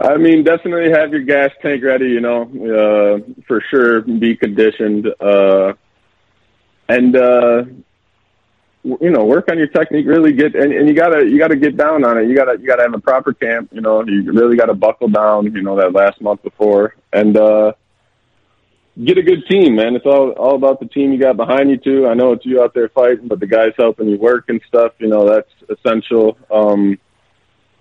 [0.00, 2.06] I mean, definitely have your gas tank ready.
[2.06, 5.12] You know, uh, for sure, be conditioned.
[5.20, 5.74] Uh,
[6.88, 7.64] and uh,
[8.82, 10.06] you know work on your technique.
[10.06, 12.28] Really get and, and you gotta you gotta get down on it.
[12.28, 13.70] You gotta you gotta have a proper camp.
[13.72, 15.44] You know you really gotta buckle down.
[15.44, 17.36] You know that last month before and.
[17.36, 17.72] uh
[19.04, 19.96] get a good team, man.
[19.96, 22.06] It's all all about the team you got behind you too.
[22.06, 24.92] I know it's you out there fighting, but the guys helping you work and stuff.
[24.98, 26.38] You know that's essential.
[26.48, 26.98] Um,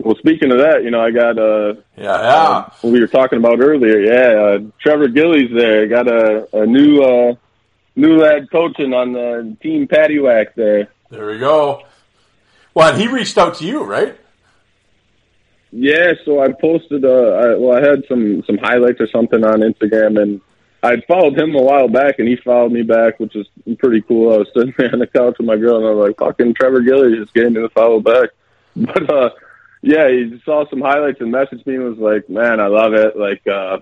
[0.03, 2.61] well, speaking of that, you know I got uh Yeah, yeah.
[2.81, 3.99] what we were talking about earlier.
[3.99, 7.35] Yeah, uh, Trevor Gillies there got a a new uh
[7.95, 10.89] new lad coaching on the team Patty Whack there.
[11.09, 11.83] There we go.
[12.73, 14.17] Well, and he reached out to you, right?
[15.71, 17.03] Yeah, so I posted.
[17.03, 20.41] Uh, I, well, I had some some highlights or something on Instagram, and
[20.83, 23.47] I'd followed him a while back, and he followed me back, which is
[23.79, 24.33] pretty cool.
[24.33, 26.53] I was sitting there on the couch with my girl, and I was like, "Fucking
[26.53, 28.29] Trevor Gillies just getting me to follow back."
[28.75, 29.29] But uh,
[29.83, 33.15] yeah, he saw some highlights and messaged me and was like, "Man, I love it.
[33.15, 33.79] Like, uh,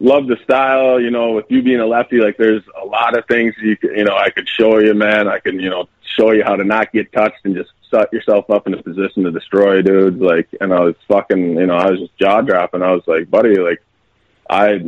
[0.00, 1.00] love the style.
[1.00, 3.96] You know, with you being a lefty, like, there's a lot of things you could,
[3.96, 5.28] you know I could show you, man.
[5.28, 8.50] I can, you know, show you how to not get touched and just set yourself
[8.50, 10.20] up in a position to destroy dudes.
[10.20, 12.82] Like, and I was fucking, you know, I was just jaw dropping.
[12.82, 13.82] I was like, buddy, like,
[14.48, 14.78] I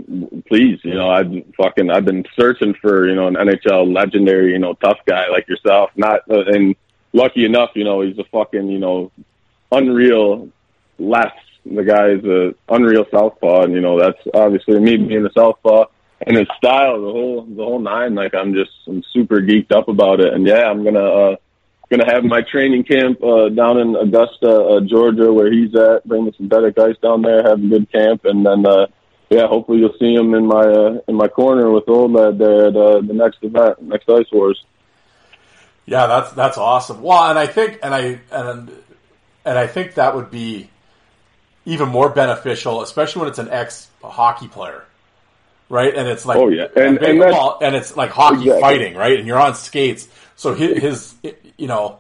[0.47, 4.59] please, you know, I've fucking, I've been searching for, you know, an NHL legendary, you
[4.59, 5.91] know, tough guy like yourself.
[5.97, 6.77] Not, uh, and
[7.13, 9.11] lucky enough, you know, he's a fucking, you know,
[9.73, 10.49] unreal
[10.99, 11.41] left.
[11.75, 15.87] The guy's a unreal southpaw, and you know that's obviously me being a southpaw
[16.27, 18.15] and his style, the whole the whole nine.
[18.15, 21.37] Like I'm just I'm super geeked up about it, and yeah, I'm gonna uh,
[21.91, 26.05] gonna have my training camp uh, down in Augusta, uh, Georgia, where he's at.
[26.07, 28.87] Bring the synthetic ice down there, have a good camp, and then uh,
[29.31, 32.67] yeah, hopefully you'll see him in my uh, in my corner with old lad there
[32.67, 34.63] at uh, the next event, next Ice Wars.
[35.87, 37.01] Yeah, that's that's awesome.
[37.01, 38.71] Well, and I think and I and
[39.45, 40.69] and I think that would be
[41.69, 44.83] even more beneficial, especially when it's an ex hockey player,
[45.69, 45.95] right?
[45.95, 46.67] And it's like Oh, yeah.
[46.75, 48.61] And- and well, and it's like hockey Exactly.
[48.61, 49.19] fighting, right?
[49.19, 51.99] And you're on skates, so his, his you know,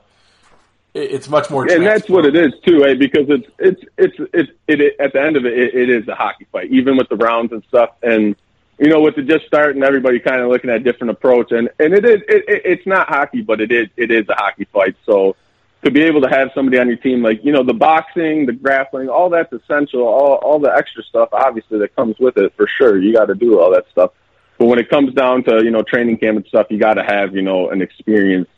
[0.95, 1.71] it's much more.
[1.71, 2.95] and that's what it is too, eh?
[2.95, 6.09] Because it's it's it's it's it, it at the end of it, it, it is
[6.09, 7.91] a hockey fight, even with the rounds and stuff.
[8.03, 8.35] And
[8.79, 11.69] you know, with the just starting, everybody kind of looking at a different approach, and
[11.79, 14.65] and it is it, it, it's not hockey, but it is it is a hockey
[14.73, 14.97] fight.
[15.05, 15.37] So
[15.89, 18.53] to be able to have somebody on your team, like you know, the boxing, the
[18.53, 20.03] grappling, all that's essential.
[20.03, 23.01] All all the extra stuff, obviously, that comes with it for sure.
[23.01, 24.13] You got to do all that stuff.
[24.59, 27.05] But when it comes down to you know training camp and stuff, you got to
[27.05, 28.51] have you know an experienced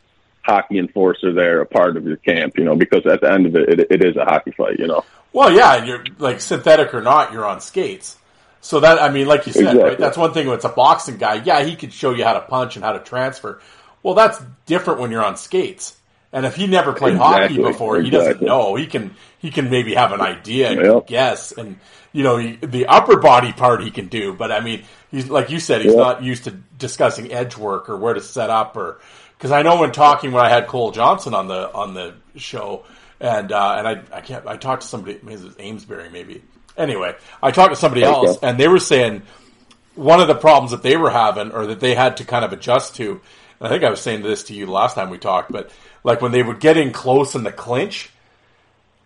[0.43, 3.55] hockey enforcer there, a part of your camp, you know, because at the end of
[3.55, 5.05] it, it, it is a hockey fight, you know.
[5.33, 8.17] Well, yeah, and you're like synthetic or not, you're on skates.
[8.59, 9.97] So that I mean, like you said, right?
[9.97, 10.47] That's one thing.
[10.47, 12.93] When it's a boxing guy, yeah, he could show you how to punch and how
[12.93, 13.61] to transfer.
[14.03, 15.97] Well, that's different when you're on skates.
[16.33, 18.75] And if he never played hockey Exactly, before, he doesn't know.
[18.75, 21.07] He can he can maybe have an idea, Yep.
[21.07, 21.77] guess, and
[22.13, 24.33] you know he, the upper body part he can do.
[24.33, 25.97] But I mean, he's like you said, he's Yep.
[25.97, 28.99] not used to discussing edge work or where to set up or
[29.37, 32.85] because I know when talking when I had Cole Johnson on the on the show
[33.19, 36.41] and uh, and I I can't I talked to somebody maybe it Amesbury maybe
[36.77, 38.13] anyway I talked to somebody Okay.
[38.27, 39.23] else and they were saying
[39.95, 42.53] one of the problems that they were having or that they had to kind of
[42.53, 43.11] adjust to
[43.59, 45.69] and I think I was saying this to you the last time we talked but
[46.03, 48.09] like when they would get in close in the clinch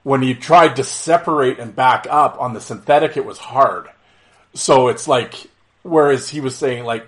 [0.04, 3.89] when you tried to separate and back up on the synthetic it was hard.
[4.54, 5.48] So it's like
[5.82, 7.08] whereas he was saying like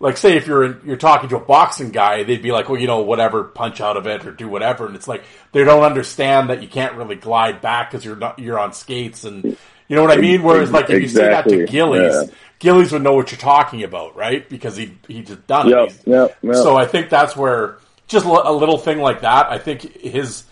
[0.00, 2.80] like say if you're in, you're talking to a boxing guy they'd be like well
[2.80, 4.86] you know whatever punch out of it or do whatever.
[4.86, 8.38] And it's like they don't understand that you can't really glide back because you're not
[8.38, 10.42] you're on skates and you know what I mean?
[10.42, 12.34] Whereas like if you say that to Gillies yeah.
[12.58, 14.48] Gillies would know what you're talking about right?
[14.48, 15.72] Because he he just done it.
[15.72, 16.54] Yep, He's- yep, yep.
[16.54, 17.78] so I think that's where
[18.08, 20.44] just a little thing like that I think his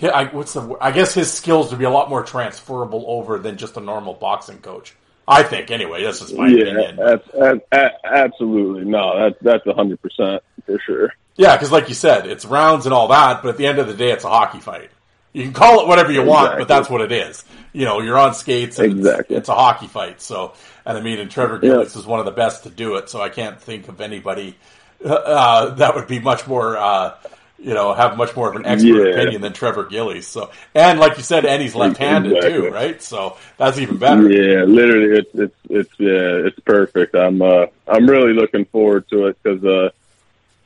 [0.00, 0.76] hi- I, what's the?
[0.80, 4.14] I guess his skills would be a lot more transferable over than just a normal
[4.14, 4.94] boxing coach.
[5.28, 6.04] I think anyway.
[6.04, 6.96] That's just my yeah, opinion.
[6.96, 8.84] that's, that's, a- absolutely.
[8.84, 11.12] No, that's, that's a hundred percent for sure.
[11.36, 13.88] Yeah, because like you said, it's rounds and all that, but at the end of
[13.88, 14.90] the day, it's a hockey fight.
[15.32, 17.44] You can call it whatever you want, but that's what it is.
[17.74, 19.36] You know, you're on skates and it's- Exactly.
[19.36, 20.22] it's, a hockey fight.
[20.22, 20.54] So,
[20.86, 21.80] and I mean, and Trevor Yeah.
[21.80, 23.10] Is one of the best to do it.
[23.10, 24.56] So I can't think of anybody
[25.04, 27.14] uh, that would be much more, uh,
[27.58, 29.14] you know, have much more of an expert Yeah.
[29.14, 30.26] opinion than Trevor Gillies.
[30.26, 33.02] So, and like you said, and he's left-handed too, right?
[33.02, 34.30] So that's even better.
[34.30, 37.14] Yeah, literally, it's it's it's yeah, it's perfect.
[37.14, 39.90] I'm uh, I'm really looking forward to it because uh,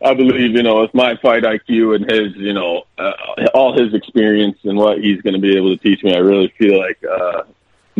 [0.04, 3.12] I believe you know with my fight IQ and his you know uh,
[3.54, 6.48] all his experience and what he's going to be able to teach me, I really
[6.58, 7.42] feel like uh,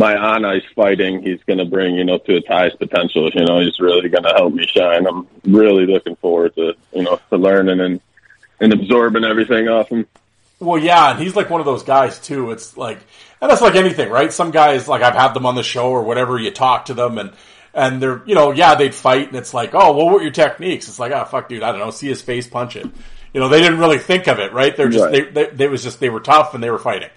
[0.01, 3.30] my on ice fighting he's going to bring you know to its highest potential.
[3.34, 5.07] You know, he's really going to help me shine.
[5.07, 8.01] I'm really looking forward to you know to learning and
[8.61, 10.07] and absorbing everything off him.
[10.59, 12.51] Well, yeah, and he's like one of those guys too.
[12.51, 12.98] It's like,
[13.40, 14.30] and that's like anything, right?
[14.32, 16.38] Some guys, like I've had them on the show or whatever.
[16.38, 17.32] You talk to them and
[17.72, 20.32] and they're, you know, yeah, they'd fight, and it's like, oh, well, what were your
[20.32, 20.88] techniques?
[20.88, 21.92] It's like, ah, fuck, dude, I don't know.
[21.92, 22.84] See his face, punch it.
[23.32, 24.76] You know, they didn't really think of it, right?
[24.76, 25.32] They're just Right.
[25.32, 27.11] they, they they was just they were tough and they were fighting.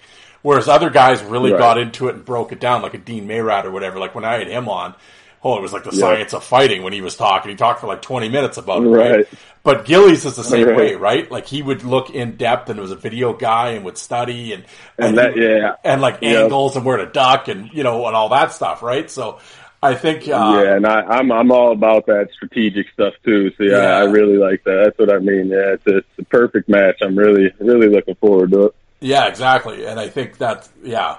[0.44, 1.58] Whereas other guys really Right.
[1.58, 3.98] got into it and broke it down, like a Dean Mayrad or whatever.
[3.98, 4.94] Like when I had him on,
[5.42, 6.00] oh, it was like the Yeah.
[6.00, 7.50] science of fighting when he was talking.
[7.50, 9.10] He talked for like 20 minutes about it, right?
[9.16, 9.26] Right.
[9.62, 10.76] But Gillies is the same Right.
[10.76, 11.30] way, right?
[11.32, 14.64] Like he would look in depth and was a video guy and would study and
[14.98, 15.76] And that- he- yeah.
[15.82, 16.42] and like Yeah.
[16.42, 19.10] angles and where to duck and you know and all that stuff, right?
[19.10, 19.38] So
[19.82, 23.50] I think uh, yeah, and I, I'm I'm all about that strategic stuff too.
[23.56, 23.96] So yeah, Yeah.
[23.98, 24.82] I really like that.
[24.84, 25.48] That's what I mean.
[25.48, 26.96] Yeah, it's a, it's a perfect match.
[27.02, 28.74] I'm really really looking forward to it.
[29.00, 29.84] Yeah, exactly.
[29.86, 31.16] And I think that's yeah.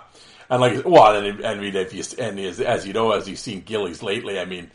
[0.50, 3.40] And like, well, and I mean, if you, and as, as you know, as you've
[3.40, 4.70] seen Gillies lately, I mean,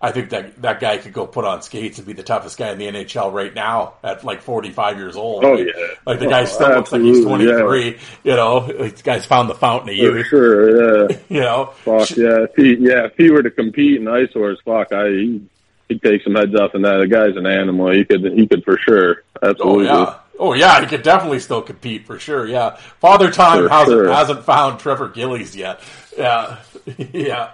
[0.00, 2.70] I think that that guy could go put on skates and be the toughest guy
[2.72, 5.44] in the NHL right now at like 45 years old.
[5.44, 5.86] Oh, Like- yeah.
[6.06, 9.26] Like the guy Oh, still looks like he's absolutely, 23, you know, like the guy's
[9.26, 11.10] found the fountain of For youth, sure.
[11.10, 11.18] Yeah.
[11.28, 11.66] you know.
[11.84, 12.44] Fuck yeah.
[12.44, 15.42] If he yeah if he were to compete in Ice Wars, fuck, I he,
[15.90, 16.96] he'd take some heads off in that.
[16.96, 17.90] The guy's an animal.
[17.92, 19.22] He could he could for sure.
[19.42, 19.84] Oh Absolutely.
[19.84, 20.14] yeah.
[20.42, 22.46] Oh yeah, he could definitely still compete for sure.
[22.46, 24.10] Yeah, Father Time For hasn't sure.
[24.10, 25.80] hasn't found Trevor Gillies yet.
[26.16, 26.60] Yeah,
[27.12, 27.50] yeah.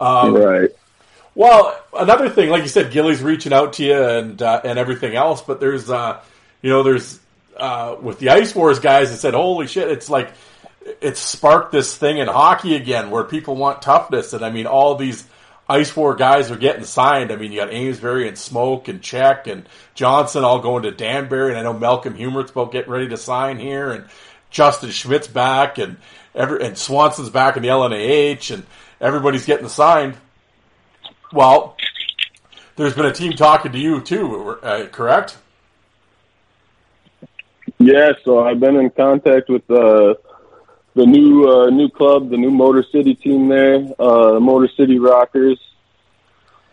[0.00, 0.70] Um, right.
[1.34, 5.14] Well, another thing, like you said, Gillies reaching out to you and uh, and everything
[5.14, 6.18] else, but there's, uh,
[6.62, 7.20] you know, there's
[7.58, 10.32] uh, with the Ice Wars guys that said, "Holy shit!" It's like
[11.02, 14.94] it's sparked this thing in hockey again, where people want toughness, and I mean, all
[14.94, 15.26] these
[15.70, 17.30] Ice War guys are getting signed.
[17.30, 21.50] I mean, you got Amesbury and Smoke and Check and Johnson all going to Danbury,
[21.50, 24.04] and I know Malcolm Humert's about getting ready to sign here, and
[24.50, 25.96] Justin Schmidt's back, and
[26.34, 28.66] every and Swanson's back in the LNAH, and
[29.00, 30.16] everybody's getting signed.
[31.32, 31.76] Well,
[32.74, 35.38] there's been a team talking to you too, uh, correct?
[37.78, 40.14] Yeah, so I've been in contact with uh,
[40.94, 45.58] the new uh, new club, the new Motor City team there, uh, Motor City Rockers.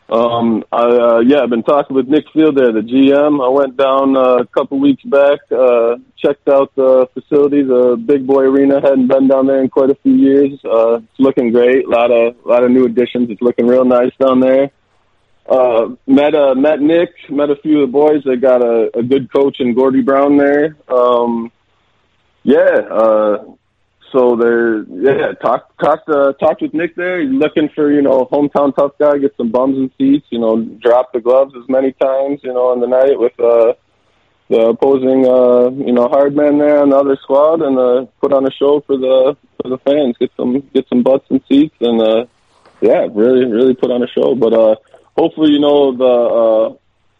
[0.09, 3.45] Um, I uh, yeah, I've been talking with Nick Field there, the GM.
[3.45, 8.25] I went down uh, a couple weeks back, uh, checked out the facility, the Big
[8.25, 8.79] Boy Arena.
[8.79, 10.53] Hadn't been down there in quite a few years.
[10.63, 11.85] Uh, it's looking great.
[11.85, 13.29] A lot of lot of new additions.
[13.29, 14.71] It's looking real nice down there.
[15.47, 18.23] Uh, met uh, met Nick, met a few of the boys.
[18.25, 20.77] They got a, a good coach in Gordy Brown there.
[20.87, 21.51] Um,
[22.43, 23.43] yeah, uh,
[24.11, 27.19] so they're yeah talked talked uh, talked with Nick there.
[27.21, 30.27] He's looking for you know hometown tough guy, get some bums and seats.
[30.29, 33.73] You know, drop the gloves as many times you know in the night with uh,
[34.49, 38.33] the opposing uh, you know hard man there on the other squad, and uh, put
[38.33, 40.15] on a show for the for the fans.
[40.17, 42.25] Get some get some butts and seats, and uh,
[42.81, 44.35] yeah, really really put on a show.
[44.35, 44.75] But uh,
[45.17, 46.05] hopefully you know the.
[46.05, 46.77] Uh,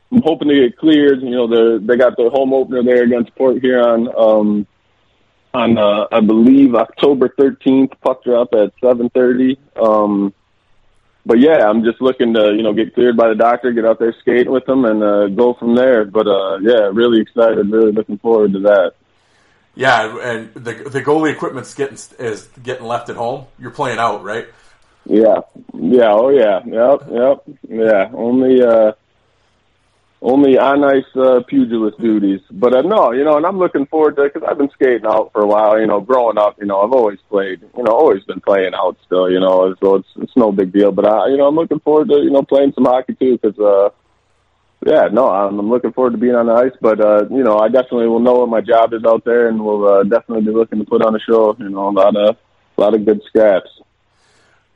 [0.10, 1.22] I'm hoping to get cleared.
[1.22, 1.48] You know,
[1.80, 4.08] they they got their home opener there against Port Huron.
[4.18, 4.66] Um,
[5.58, 8.00] on uh, I believe October 13th.
[8.02, 9.58] Puck drop at 7:30.
[9.76, 10.34] Um,
[11.26, 14.00] but yeah, I'm just looking to you know get cleared by the doctor, get out
[14.00, 16.06] there skating with them, and uh, go from there.
[16.06, 18.94] But uh, yeah, really excited, really looking forward to that.
[19.76, 23.46] Yeah, and the the goalie equipment's getting is getting left at home.
[23.60, 24.48] You're playing out, right?
[25.06, 25.42] Yeah,
[25.74, 28.10] yeah, oh yeah, yep, yep, yeah.
[28.14, 28.94] Only uh,
[30.22, 32.42] only on ice uh, pugilist duties.
[32.52, 35.32] But uh, no, you know, and I'm looking forward to because I've been skating out
[35.32, 35.80] for a while.
[35.80, 37.62] You know, growing up, you know, I've always played.
[37.78, 39.30] You know, always been playing out still.
[39.30, 40.92] You know, so it's it's no big deal.
[40.92, 43.58] But I, you know, I'm looking forward to you know playing some hockey too because.
[43.60, 43.90] uh
[44.86, 47.58] yeah, no, I'm, I'm looking forward to being on the ice, but uh, you know,
[47.58, 50.52] I definitely will know what my job is out there, and will uh, definitely be
[50.52, 51.56] looking to put on a show.
[51.60, 52.38] You know, a lot of
[52.78, 53.70] a lot of good scraps.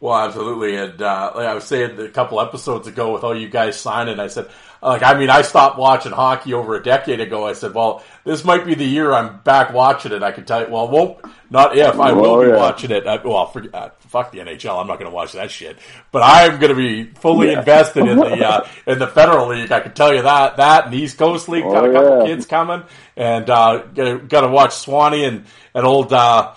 [0.02, 0.76] Well, absolutely.
[0.78, 4.20] And uh, like I was saying a couple episodes ago with all you guys signing,
[4.20, 4.50] I said,
[4.82, 7.46] like, I mean, I stopped watching hockey over a decade ago.
[7.46, 10.24] I said, well, this might be the year I'm back watching it.
[10.24, 11.20] I can tell you, well, won't
[11.52, 12.56] not if I will Oh, be yeah.
[12.56, 13.06] watching it.
[13.06, 14.82] I, well, for, uh, fuck the NHL.
[14.82, 15.78] I'm not going to watch that shit.
[16.12, 19.72] But I'm going to be fully invested in the uh, in the Federal League.
[19.72, 20.58] I can tell you that.
[20.58, 21.64] That and East Coast League.
[21.64, 22.34] got a Oh, couple yeah.
[22.34, 22.82] kids coming,
[23.16, 25.46] and uh, got to watch Swanee and
[25.76, 26.12] and old.
[26.12, 26.54] Uh,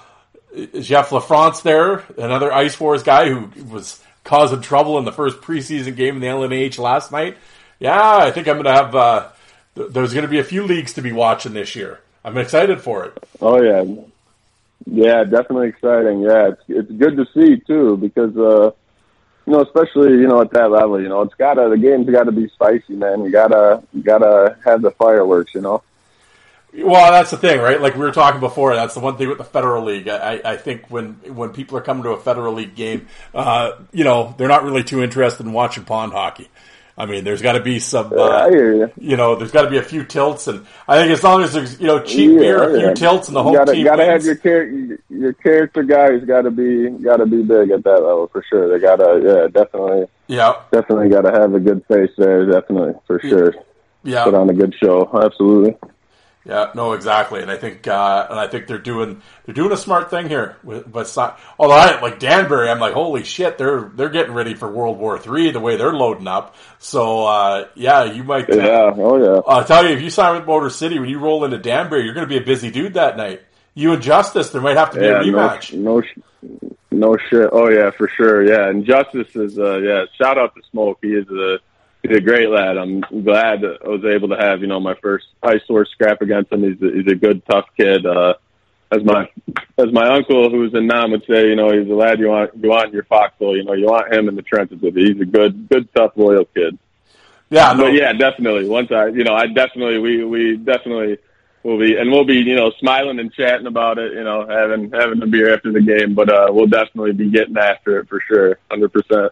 [0.80, 5.96] Jeff LaFrance there, another Ice Wars guy who was causing trouble in the first preseason
[5.96, 7.36] game in the LNH last night.
[7.78, 8.94] Yeah, I think I'm going to have.
[8.94, 9.28] Uh,
[9.74, 12.00] th- there's going to be a few leagues to be watching this year.
[12.24, 13.24] I'm excited for it.
[13.40, 13.84] Oh yeah,
[14.86, 16.20] yeah, definitely exciting.
[16.22, 18.70] Yeah, it's it's good to see too because uh,
[19.46, 22.24] you know, especially you know at that level, you know, it's gotta the game's got
[22.24, 23.24] to be spicy, man.
[23.24, 25.82] You gotta you gotta have the fireworks, you know.
[26.76, 27.80] Well, that's the thing, right?
[27.80, 30.08] Like we were talking before, that's the one thing with the Federal League.
[30.08, 34.02] I, I think when when people are coming to a Federal League game, uh, you
[34.02, 36.48] know, they're not really too interested in watching pond hockey.
[36.96, 38.92] I mean, there's got to be some, Yeah, uh, you.
[39.00, 41.52] you know, there's got to be a few tilts, and I think as long as
[41.52, 42.94] there's you know cheap beer, a few yeah.
[42.94, 46.50] tilts, and the You gotta, team gotta have your char- your character guys got to
[46.52, 48.68] be got to be big at that level for sure.
[48.68, 52.46] They gotta yeah, definitely yeah, definitely got to have a good face there.
[52.46, 53.54] Definitely for sure.
[54.04, 54.24] yeah.
[54.24, 55.08] Put on a good show.
[55.20, 55.76] Absolutely.
[56.46, 59.78] Yeah, no, exactly, and I think uh, and I think they're doing they're doing a
[59.78, 60.56] smart thing here.
[60.62, 61.16] With, but
[61.58, 65.18] although I like Danbury, I'm like, holy shit, they're they're getting ready for World War
[65.18, 66.54] Three the way they're loading up.
[66.78, 68.50] So uh, yeah, you might.
[68.50, 69.40] Uh, Yeah, oh yeah.
[69.46, 72.12] I'll tell you, if you sign with Motor City, when you roll into Danbury, you're
[72.14, 73.40] going to be a busy dude that night.
[73.72, 75.72] You and Justice, there might have to be Yeah, a rematch.
[75.72, 76.02] no,
[76.42, 77.48] no, no shit.
[77.52, 78.44] Oh yeah, for sure.
[78.46, 80.04] Yeah, and Justice is uh, yeah.
[80.20, 80.98] Shout out to Smoke.
[81.00, 81.56] He is a
[82.04, 82.76] he's a great lad.
[82.76, 86.22] I'm glad that I was able to have you know my first Ice Wars scrap
[86.22, 86.62] against him.
[86.62, 88.06] He's a, he's a good tough kid.
[88.06, 88.34] Uh,
[88.90, 89.28] as my
[89.78, 92.50] as my uncle who's in Nam would say, you know, he's a lad you want
[92.56, 93.56] you want in your foxhole.
[93.56, 95.14] You know, you want him in the trenches with you.
[95.14, 96.78] He's a good good tough loyal kid.
[97.50, 98.68] yeah, no, But yeah, definitely.
[98.68, 101.18] Once I, you know, I definitely, we, we definitely
[101.62, 104.90] will be, and we'll be, you know, smiling and chatting about it, you know, having,
[104.90, 108.20] having a beer after the game, but, uh, we'll definitely be getting after it for
[108.20, 108.58] sure.
[108.70, 109.30] 100%.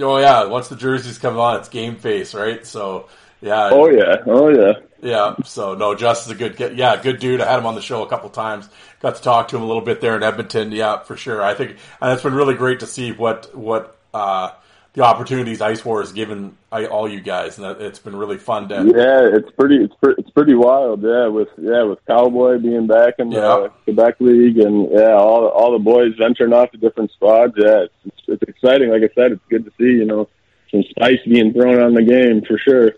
[0.00, 2.66] Oh yeah, once the jerseys come on, it's game face, right?
[2.66, 3.08] So
[3.40, 4.16] yeah, Oh yeah.
[4.26, 4.72] Oh yeah.
[5.02, 5.34] yeah.
[5.44, 7.40] So no, Justice a good, yeah, good dude.
[7.40, 8.68] I had him on the show a couple times.
[9.00, 10.72] Got to talk to him a little bit there in Edmonton.
[10.72, 11.42] Yeah, for sure.
[11.42, 14.50] I think, and it's been really great to see what what uh,
[14.94, 18.68] the opportunities Ice War has given I, all you guys, and it's been really fun
[18.68, 18.74] to.
[18.76, 21.02] Yeah, it's pretty, it's pretty, it's pretty wild.
[21.02, 23.68] Yeah, with yeah, with Cowboy being back in the Yeah.
[23.84, 27.54] Quebec League, and yeah, all all the boys venturing off to different squads.
[27.56, 28.90] Yeah, it's, it's it's exciting.
[28.90, 29.98] Like I said, it's good to see.
[29.98, 30.28] You know,
[30.70, 32.92] some spice being thrown on the game for sure.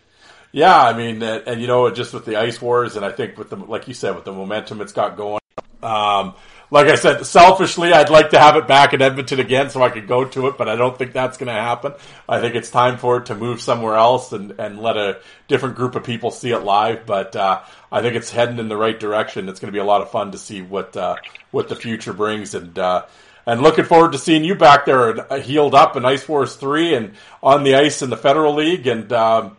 [0.52, 3.38] Yeah, I mean, and, and you know, just with the ice wars, and I think
[3.38, 5.40] with the, like you said, with the momentum it's got going.
[5.82, 6.34] Um,
[6.70, 9.90] like I said, selfishly, I'd like to have it back in Edmonton again so I
[9.90, 11.92] could go to it, but I don't think that's going to happen.
[12.28, 15.76] I think it's time for it to move somewhere else and, and let a different
[15.76, 17.06] group of people see it live.
[17.06, 17.62] But uh,
[17.92, 19.48] I think it's heading in the right direction.
[19.48, 21.16] It's going to be a lot of fun to see what uh,
[21.52, 23.06] what the future brings, and uh,
[23.46, 26.94] and looking forward to seeing you back there uh, healed up in Ice Wars three
[26.94, 29.12] and on the ice in the Federal League and.
[29.12, 29.56] Um,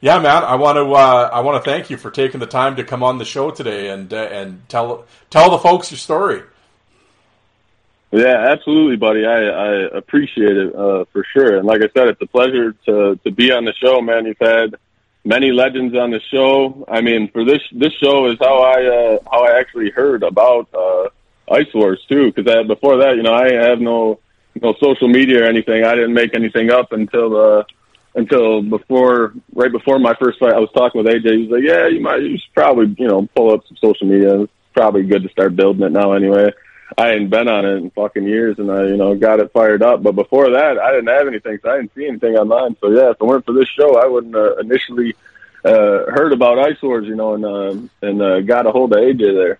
[0.00, 0.44] yeah, man.
[0.44, 0.92] I want to.
[0.92, 3.50] Uh, I want to thank you for taking the time to come on the show
[3.50, 6.42] today and uh, and tell tell the folks your story.
[8.12, 9.24] Yeah, absolutely, buddy.
[9.24, 11.58] I, I appreciate it uh, for sure.
[11.58, 14.26] And like I said, it's a pleasure to to be on the show, man.
[14.26, 14.76] You've had
[15.24, 16.84] many legends on the show.
[16.88, 20.68] I mean, for this this show is how I uh, how I actually heard about
[20.74, 21.08] uh,
[21.52, 22.32] Ice Wars too.
[22.32, 24.18] Because before that, you know, I have no
[24.60, 25.84] no social media or anything.
[25.84, 27.64] I didn't make anything up until uh,
[28.14, 30.52] until before right before my first fight.
[30.52, 31.32] I was talking with AJ.
[31.32, 34.06] He was like, "Yeah, you might you should probably you know pull up some social
[34.06, 34.42] media.
[34.42, 36.52] It's probably good to start building it now anyway."
[36.98, 39.82] I hadn't been on it in fucking years, and I, you know, got it fired
[39.82, 40.02] up.
[40.02, 42.76] But before that, I didn't have anything, so I didn't see anything online.
[42.80, 45.14] So yeah, if it weren't for this show, I wouldn't uh, initially
[45.64, 48.98] uh, heard about Ice Wars, you know, and uh, and uh, got a hold of
[48.98, 49.58] AJ there.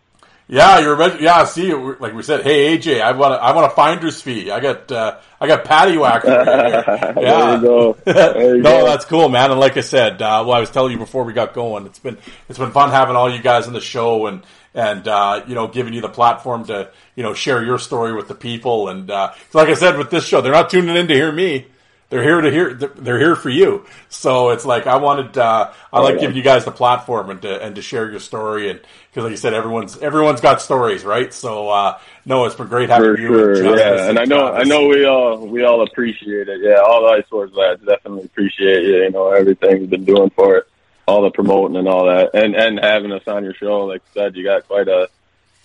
[0.53, 1.45] Yeah, you're meant- yeah.
[1.45, 4.51] See, like we said, hey AJ, I want a, I want a finder's fee.
[4.51, 6.33] I got uh, I got patio action.
[6.33, 6.83] for you here.
[7.15, 7.61] There Yeah.
[7.63, 7.97] go.
[8.07, 8.85] No, go.
[8.85, 9.53] that's cool, man.
[9.53, 12.01] And like I said, uh, well, I was telling you before we got going, it's
[12.01, 14.43] been it's been fun having all you guys on the show and
[14.75, 18.27] and uh, you know giving you the platform to you know share your story with
[18.27, 18.89] the people.
[18.89, 21.67] And uh, like I said, with this show, they're not tuning in to hear me.
[22.11, 22.75] They're here to hear.
[22.75, 23.87] They're here for you.
[24.09, 25.39] So it's like I wanted.
[25.39, 26.21] Uh, I like yeah.
[26.23, 28.81] giving you guys the platform and to and to share your story and
[29.11, 31.33] because like you said, everyone's everyone's got stories, right?
[31.35, 33.29] So uh, no, it's been great having For you.
[33.29, 36.61] sure, and yeah, and I know, I know we all, we all appreciate it.
[36.63, 39.03] Yeah, all the Ice Wars lads definitely appreciate you.
[39.03, 40.69] You know, everything you've been doing for it,
[41.07, 43.87] all the promoting and all that, and and having us on your show.
[43.87, 45.09] Like I said, you got quite a,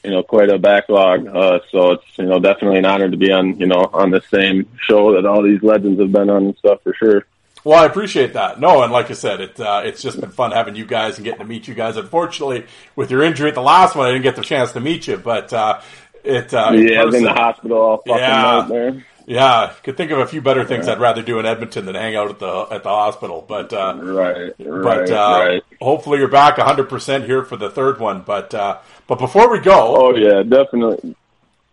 [0.06, 1.28] you know, quite a backlog.
[1.28, 4.22] Uh, so it's you know definitely an honor to be on, you know, on the
[4.32, 7.26] same show that all these legends have been on and stuff for sure.
[7.64, 8.60] Well, I appreciate that.
[8.60, 11.26] No, and like I said, it uh, it's just been fun having you guys and
[11.26, 11.98] getting to meet you guys.
[11.98, 15.08] Unfortunately, with your injury at the last one, I didn't get the chance to meet
[15.08, 15.82] you, but uh,
[16.24, 18.42] it uh, yeah, I was in the hospital all fucking Yeah.
[18.42, 19.06] night there.
[19.28, 22.16] Yeah, could think of a few better things I'd rather do in Edmonton than hang
[22.16, 23.44] out at the at the hospital.
[23.48, 25.64] But uh, Right, but right, uh, right.
[25.82, 28.22] hopefully you're back 100 percent here for the third one.
[28.22, 31.16] But uh, but before we go, Oh yeah, definitely.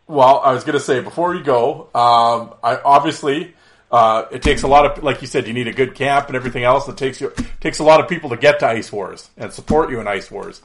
[0.07, 3.55] well, I was going to say before we go, um, I obviously
[3.91, 6.37] uh, it takes a lot of, like you said, you need a good camp and
[6.37, 6.89] everything else.
[6.89, 9.91] It takes you takes a lot of people to get to Ice Wars and support
[9.91, 10.63] you in Ice Wars.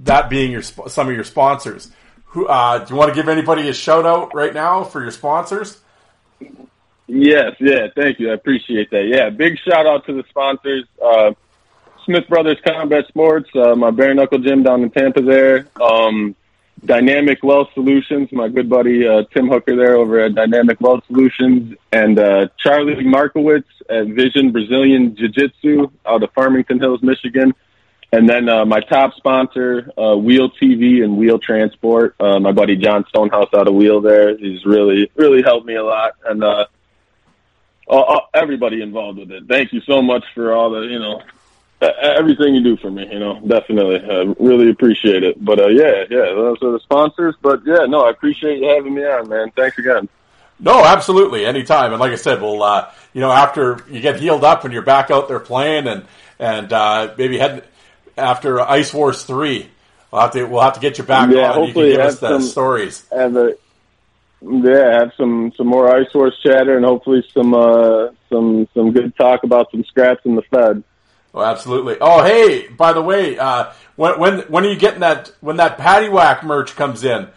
[0.00, 1.90] That being your some of your sponsors.
[2.28, 5.10] Who uh, do you want to give anybody a shout out right now for your
[5.10, 5.78] sponsors?
[7.06, 8.30] Yes, yeah, thank you.
[8.30, 9.06] I appreciate that.
[9.06, 10.84] Yeah, big shout out to the sponsors.
[11.02, 11.32] Uh,
[12.04, 15.68] Smith Brothers Combat Sports, uh, my bare knuckle gym down in Tampa there.
[15.80, 16.34] Um,
[16.84, 21.76] Dynamic Wealth Solutions, my good buddy uh, Tim Hooker there over at Dynamic Wealth Solutions,
[21.92, 27.54] and uh, Charlie Markowitz at Vision Brazilian Jiu Jitsu out of Farmington Hills, Michigan.
[28.14, 32.14] And then uh, my top sponsor, uh, Wheel TV and Wheel Transport.
[32.20, 34.36] Uh, my buddy John Stonehouse out of Wheel there.
[34.36, 36.12] He's really, really helped me a lot.
[36.26, 36.66] And uh,
[37.88, 39.44] all, everybody involved with it.
[39.48, 41.22] Thank you so much for all the, you know,
[41.80, 43.08] everything you do for me.
[43.10, 45.42] You know, definitely, uh, really appreciate it.
[45.42, 47.34] But uh, yeah, yeah, those are the sponsors.
[47.40, 49.50] But yeah, no, I appreciate you having me on, man.
[49.56, 50.08] Thanks again.
[50.60, 51.92] No, absolutely, anytime.
[51.92, 54.82] And like I said, we'll uh, you know after you get healed up and you're
[54.82, 56.04] back out there playing, and
[56.38, 57.64] and uh, maybe head
[58.16, 59.68] after Ice Wars three,
[60.10, 61.58] we'll have to we'll have to get you back Yeah, on.
[61.62, 63.06] and You can hopefully give us the some- stories.
[63.10, 63.54] Have a
[64.44, 69.14] yeah, have some some more ice Wars chatter and hopefully some uh some some good
[69.16, 70.82] talk about some scraps in the Fed.
[71.34, 71.96] Oh, absolutely.
[72.00, 75.78] Oh, hey, by the way, uh, when when when are you getting that when that
[75.78, 77.28] patty whack merch comes in?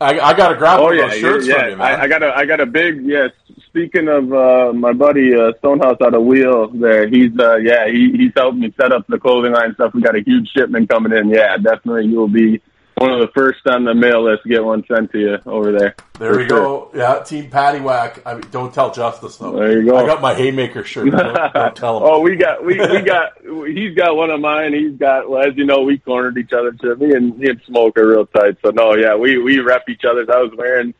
[0.00, 1.60] I, I got to grab Oh yeah, shirts yeah.
[1.60, 2.00] from you, man.
[2.00, 3.30] I, I got a I got a big yes.
[3.66, 8.12] Speaking of uh, my buddy uh, Stonehouse out of Wheel, there he's uh, yeah he
[8.12, 9.94] he's helped me set up the clothing line stuff.
[9.94, 11.28] We got a huge shipment coming in.
[11.28, 12.60] Yeah, definitely you will be
[12.96, 15.72] one of the first on the mail list to get one sent to you over
[15.72, 15.94] there.
[16.18, 16.58] there we sure.
[16.58, 16.90] go.
[16.94, 18.22] Yeah, Team Paddywhack.
[18.24, 19.52] I mean, don't tell Justice though.
[19.52, 19.96] There you go.
[19.96, 21.10] I got my haymaker shirt.
[21.10, 22.02] Don't, don't tell him.
[22.06, 23.32] oh, we got we we got
[23.66, 24.72] he's got one of mine.
[24.74, 26.76] He's got well, as you know, we cornered each other.
[26.80, 28.56] So me and me and Smoke are real tight.
[28.64, 30.28] So no, yeah, we we rep each other's.
[30.28, 30.94] I was wearing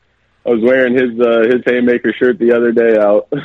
[0.47, 3.33] I was wearing his uh, his haymaker shirt the other day out.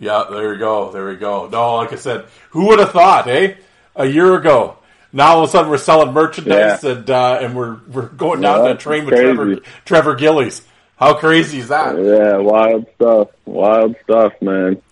[0.00, 0.92] Yeah, there we go.
[0.92, 1.48] There we go.
[1.48, 3.54] No, like I said, who would have thought, eh?
[3.96, 4.77] A year ago.
[5.12, 6.90] Now all of a sudden we're selling merchandise Yeah.
[6.92, 9.24] and uh, and we're we're going down Yeah, that train with crazy.
[9.34, 10.62] Trevor Trevor Gillies.
[10.96, 11.96] How crazy is that?
[11.96, 13.28] yeah, wild stuff.
[13.46, 14.82] Wild stuff, man.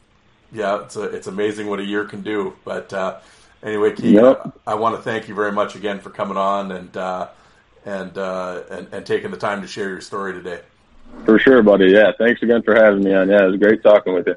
[0.53, 2.55] Yeah, it's a, it's amazing what a year can do.
[2.65, 3.19] But uh,
[3.63, 4.53] anyway, Keith, Yep.
[4.67, 7.29] I, want to thank you very much again for coming on and uh,
[7.85, 10.61] and, uh, and and taking the time to share your story today.
[11.25, 11.87] For sure, buddy.
[11.91, 13.29] Yeah, thanks again for having me on.
[13.29, 14.37] Yeah, it was great talking with you.